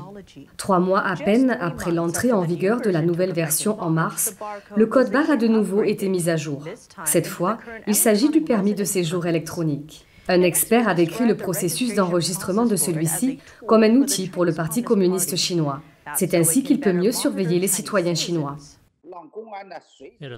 Trois 0.56 0.78
mois 0.78 1.00
à 1.00 1.16
peine 1.16 1.56
après 1.60 1.92
l'entrée 1.92 2.32
en 2.32 2.42
vigueur 2.42 2.80
de 2.80 2.90
la 2.90 3.02
nouvelle 3.02 3.32
version 3.32 3.80
en 3.80 3.90
mars, 3.90 4.36
le 4.76 4.86
code 4.86 5.10
barre 5.10 5.30
a 5.30 5.36
de 5.36 5.48
nouveau 5.48 5.82
été 5.82 6.08
mis 6.08 6.28
à 6.28 6.36
jour. 6.36 6.64
Cette 7.04 7.26
fois, 7.26 7.58
il 7.86 7.94
s'agit 7.94 8.30
du 8.30 8.40
permis 8.40 8.74
de 8.74 8.84
séjour 8.84 9.26
électronique. 9.26 10.06
Un 10.28 10.42
expert 10.42 10.88
a 10.88 10.94
décrit 10.94 11.26
le 11.26 11.36
processus 11.36 11.94
d'enregistrement 11.94 12.66
de 12.66 12.74
celui-ci 12.74 13.38
comme 13.66 13.84
un 13.84 13.94
outil 13.94 14.28
pour 14.28 14.44
le 14.44 14.52
Parti 14.52 14.82
communiste 14.82 15.36
chinois. 15.36 15.80
C'est 16.14 16.34
ainsi 16.34 16.62
qu'il 16.62 16.80
peut 16.80 16.92
mieux 16.92 17.12
surveiller 17.12 17.60
les 17.60 17.68
citoyens 17.68 18.14
chinois. 18.14 18.56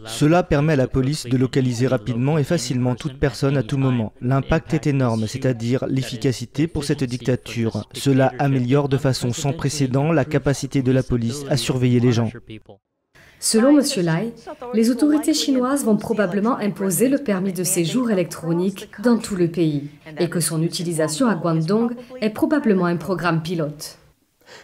Cela 0.06 0.42
permet 0.42 0.74
à 0.74 0.76
la 0.76 0.88
police 0.88 1.26
de 1.26 1.36
localiser 1.36 1.86
rapidement 1.86 2.38
et 2.38 2.44
facilement 2.44 2.94
toute 2.94 3.18
personne 3.18 3.56
à 3.56 3.62
tout 3.62 3.78
moment. 3.78 4.12
L'impact 4.20 4.74
est 4.74 4.86
énorme, 4.86 5.26
c'est-à-dire 5.26 5.86
l'efficacité 5.88 6.66
pour 6.66 6.84
cette 6.84 7.04
dictature. 7.04 7.86
Cela 7.94 8.32
améliore 8.38 8.88
de 8.88 8.96
façon 8.96 9.32
sans 9.32 9.52
précédent 9.52 10.12
la 10.12 10.24
capacité 10.24 10.82
de 10.82 10.92
la 10.92 11.02
police 11.02 11.44
à 11.48 11.56
surveiller 11.56 12.00
les 12.00 12.12
gens. 12.12 12.30
Selon 13.40 13.78
M. 13.78 13.84
Lai, 14.04 14.34
les 14.74 14.90
autorités 14.90 15.32
chinoises 15.32 15.84
vont 15.84 15.96
probablement 15.96 16.56
imposer 16.56 17.08
le 17.08 17.18
permis 17.18 17.52
de 17.52 17.62
séjour 17.62 18.10
électronique 18.10 18.90
dans 19.02 19.16
tout 19.16 19.36
le 19.36 19.48
pays 19.48 19.90
et 20.18 20.28
que 20.28 20.40
son 20.40 20.60
utilisation 20.62 21.28
à 21.28 21.36
Guangdong 21.36 21.94
est 22.20 22.30
probablement 22.30 22.86
un 22.86 22.96
programme 22.96 23.42
pilote. 23.42 23.98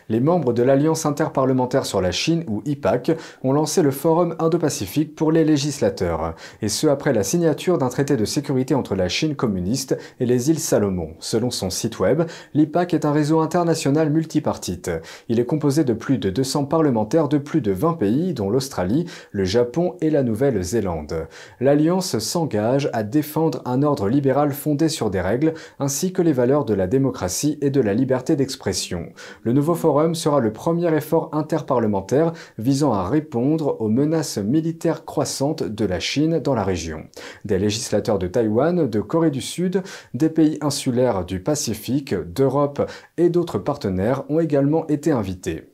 Les 0.08 0.20
membres 0.20 0.52
de 0.52 0.62
l'Alliance 0.62 1.06
interparlementaire 1.06 1.86
sur 1.86 2.00
la 2.00 2.12
Chine, 2.12 2.44
ou 2.48 2.62
IPAC, 2.64 3.12
ont 3.42 3.52
lancé 3.52 3.82
le 3.82 3.90
Forum 3.90 4.34
Indo-Pacifique 4.38 5.14
pour 5.14 5.32
les 5.32 5.44
législateurs, 5.44 6.34
et 6.62 6.68
ce 6.68 6.86
après 6.86 7.12
la 7.12 7.22
signature 7.22 7.78
d'un 7.78 7.88
traité 7.88 8.16
de 8.16 8.24
sécurité 8.24 8.74
entre 8.74 8.94
la 8.94 9.08
Chine 9.08 9.34
communiste 9.34 9.96
et 10.20 10.26
les 10.26 10.50
îles 10.50 10.58
Salomon. 10.58 11.14
Selon 11.18 11.50
son 11.50 11.70
site 11.70 11.98
web, 11.98 12.22
l'IPAC 12.54 12.94
est 12.94 13.04
un 13.04 13.12
réseau 13.12 13.40
international 13.40 14.10
multipartite. 14.10 14.90
Il 15.28 15.40
est 15.40 15.46
composé 15.46 15.84
de 15.84 15.92
plus 15.92 16.18
de 16.18 16.30
200 16.30 16.66
parlementaires 16.66 17.28
de 17.28 17.38
plus 17.38 17.60
de 17.60 17.72
20 17.72 17.94
pays, 17.94 18.34
dont 18.34 18.50
l'Australie, 18.50 19.06
le 19.32 19.44
Japon 19.44 19.94
et 20.00 20.10
la 20.10 20.22
Nouvelle-Zélande. 20.22 21.26
L'Alliance 21.60 22.18
s'engage 22.18 22.90
à 22.92 23.02
défendre 23.02 23.62
un 23.64 23.82
ordre 23.82 24.08
libéral 24.08 24.52
fondé 24.52 24.88
sur 24.88 25.10
des 25.10 25.20
règles, 25.20 25.54
ainsi 25.78 26.12
que 26.12 26.22
les 26.22 26.32
valeurs 26.32 26.64
de 26.64 26.74
la 26.74 26.86
démocratie 26.86 27.58
et 27.60 27.70
de 27.70 27.80
la 27.80 27.94
liberté 27.94 28.36
d'expression. 28.36 29.08
Le 29.42 29.52
nouveau 29.74 29.92
forum 29.92 30.14
sera 30.14 30.38
le 30.38 30.52
premier 30.52 30.94
effort 30.96 31.30
interparlementaire 31.32 32.32
visant 32.58 32.92
à 32.92 33.08
répondre 33.08 33.80
aux 33.80 33.88
menaces 33.88 34.38
militaires 34.38 35.04
croissantes 35.04 35.64
de 35.64 35.84
la 35.84 35.98
Chine 35.98 36.38
dans 36.38 36.54
la 36.54 36.62
région. 36.62 37.06
Des 37.44 37.58
législateurs 37.58 38.20
de 38.20 38.28
Taïwan, 38.28 38.88
de 38.88 39.00
Corée 39.00 39.32
du 39.32 39.40
Sud, 39.40 39.82
des 40.14 40.28
pays 40.28 40.58
insulaires 40.60 41.24
du 41.24 41.40
Pacifique, 41.40 42.14
d'Europe 42.14 42.88
et 43.16 43.30
d'autres 43.30 43.58
partenaires 43.58 44.22
ont 44.28 44.38
également 44.38 44.86
été 44.86 45.10
invités. 45.10 45.72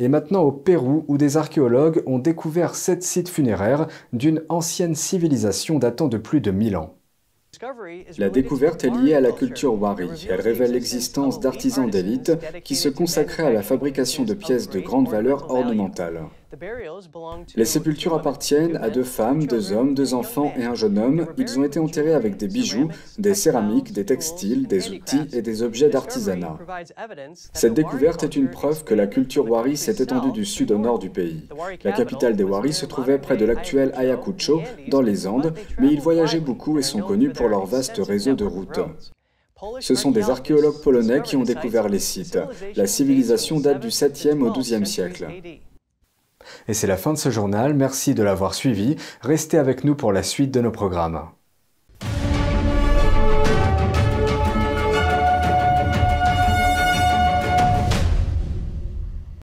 Et 0.00 0.08
maintenant 0.08 0.42
au 0.42 0.50
Pérou, 0.50 1.04
où 1.06 1.16
des 1.16 1.36
archéologues 1.36 2.02
ont 2.06 2.18
découvert 2.18 2.74
sept 2.74 3.04
sites 3.04 3.28
funéraires 3.28 3.86
d'une 4.12 4.42
ancienne 4.48 4.96
civilisation 4.96 5.78
datant 5.78 6.08
de 6.08 6.18
plus 6.18 6.40
de 6.40 6.50
1000 6.50 6.76
ans. 6.76 6.99
La 8.16 8.30
découverte 8.30 8.84
est 8.84 8.90
liée 8.90 9.14
à 9.14 9.20
la 9.20 9.32
culture 9.32 9.74
Wari. 9.80 10.26
Elle 10.30 10.40
révèle 10.40 10.72
l'existence 10.72 11.40
d'artisans 11.40 11.90
d'élite 11.90 12.32
qui 12.64 12.74
se 12.74 12.88
consacraient 12.88 13.46
à 13.46 13.50
la 13.50 13.62
fabrication 13.62 14.24
de 14.24 14.32
pièces 14.32 14.70
de 14.70 14.80
grande 14.80 15.08
valeur 15.08 15.50
ornementale. 15.50 16.22
Les 17.56 17.64
sépultures 17.64 18.14
appartiennent 18.14 18.76
à 18.78 18.90
deux 18.90 19.04
femmes, 19.04 19.46
deux 19.46 19.72
hommes, 19.72 19.94
deux 19.94 20.14
enfants 20.14 20.52
et 20.56 20.64
un 20.64 20.74
jeune 20.74 20.98
homme. 20.98 21.26
Ils 21.38 21.58
ont 21.58 21.64
été 21.64 21.78
enterrés 21.78 22.14
avec 22.14 22.36
des 22.36 22.48
bijoux, 22.48 22.88
des 23.18 23.34
céramiques, 23.34 23.92
des 23.92 24.04
textiles, 24.04 24.66
des 24.66 24.90
outils 24.90 25.28
et 25.32 25.42
des 25.42 25.62
objets 25.62 25.90
d'artisanat. 25.90 26.58
Cette 27.52 27.74
découverte 27.74 28.24
est 28.24 28.36
une 28.36 28.50
preuve 28.50 28.84
que 28.84 28.94
la 28.94 29.06
culture 29.06 29.48
Wari 29.48 29.76
s'est 29.76 30.02
étendue 30.02 30.32
du 30.32 30.44
sud 30.44 30.72
au 30.72 30.78
nord 30.78 30.98
du 30.98 31.10
pays. 31.10 31.48
La 31.84 31.92
capitale 31.92 32.36
des 32.36 32.44
Wari 32.44 32.72
se 32.72 32.86
trouvait 32.86 33.18
près 33.18 33.36
de 33.36 33.44
l'actuel 33.44 33.92
Ayacucho, 33.94 34.62
dans 34.88 35.02
les 35.02 35.26
Andes, 35.26 35.54
mais 35.78 35.88
ils 35.88 36.00
voyageaient 36.00 36.40
beaucoup 36.40 36.78
et 36.78 36.82
sont 36.82 37.00
connus 37.00 37.30
pour 37.30 37.48
leur 37.48 37.66
vaste 37.66 37.98
réseau 37.98 38.34
de 38.34 38.44
routes. 38.44 38.80
Ce 39.80 39.94
sont 39.94 40.10
des 40.10 40.30
archéologues 40.30 40.82
polonais 40.82 41.20
qui 41.22 41.36
ont 41.36 41.42
découvert 41.42 41.88
les 41.88 41.98
sites. 41.98 42.38
La 42.76 42.86
civilisation 42.86 43.60
date 43.60 43.80
du 43.80 43.88
7e 43.88 44.40
au 44.40 44.50
12e 44.50 44.84
siècle. 44.84 45.26
Et 46.68 46.74
c'est 46.74 46.86
la 46.86 46.96
fin 46.96 47.12
de 47.12 47.18
ce 47.18 47.30
journal, 47.30 47.74
merci 47.74 48.14
de 48.14 48.22
l'avoir 48.22 48.54
suivi, 48.54 48.96
restez 49.20 49.58
avec 49.58 49.84
nous 49.84 49.94
pour 49.94 50.12
la 50.12 50.22
suite 50.22 50.50
de 50.50 50.60
nos 50.60 50.72
programmes. 50.72 51.28